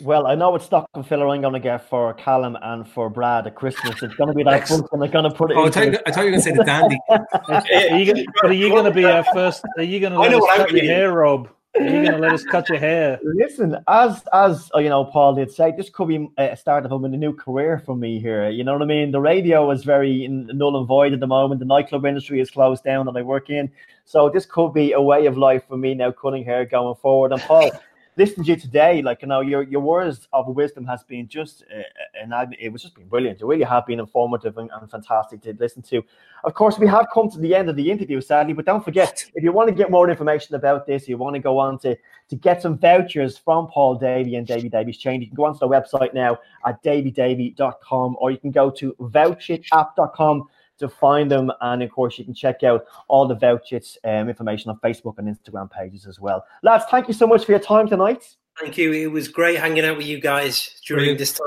[0.00, 3.46] Well, I know what stocking filler I'm going to get for Callum and for Brad
[3.46, 4.02] at Christmas.
[4.02, 5.56] It's going to be that book, and I'm going to put it.
[5.56, 6.98] Oh, I thought, you, I thought you were going to say the dandy.
[7.08, 9.62] are you going, are you going to be our first?
[9.76, 11.48] Are you going to let us cut your hair, Rob?
[11.76, 13.20] Are you going to let us cut your hair?
[13.22, 17.04] Listen, as as uh, you know, Paul did say, this could be a start of
[17.04, 18.48] a new career for me here.
[18.48, 19.12] You know what I mean?
[19.12, 21.60] The radio is very null and void at the moment.
[21.60, 23.70] The nightclub industry is closed down that I work in,
[24.04, 27.32] so this could be a way of life for me now, cutting hair going forward.
[27.32, 27.70] And Paul
[28.16, 31.64] listening to you today, like you know, your your words of wisdom has been just,
[31.74, 31.82] uh,
[32.20, 33.40] and it was just been brilliant.
[33.40, 36.02] It really have been informative and, and, fantastic to listen to.
[36.44, 39.24] Of course, we have come to the end of the interview, sadly, but don't forget
[39.34, 41.96] if you want to get more information about this, you want to go on to
[42.28, 45.20] to get some vouchers from Paul Davey and Davey Davey's Chain.
[45.20, 50.48] You can go onto the website now at daveydavey.com, or you can go to vouchitapp.com
[50.80, 51.50] to find them.
[51.60, 55.28] And of course, you can check out all the vouchers um, information on Facebook and
[55.34, 56.44] Instagram pages as well.
[56.62, 58.36] Lads, thank you so much for your time tonight.
[58.58, 58.92] Thank you.
[58.92, 61.18] It was great hanging out with you guys during Brilliant.
[61.18, 61.46] this time.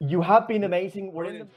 [0.00, 1.12] You have been amazing.
[1.12, 1.48] We're in the-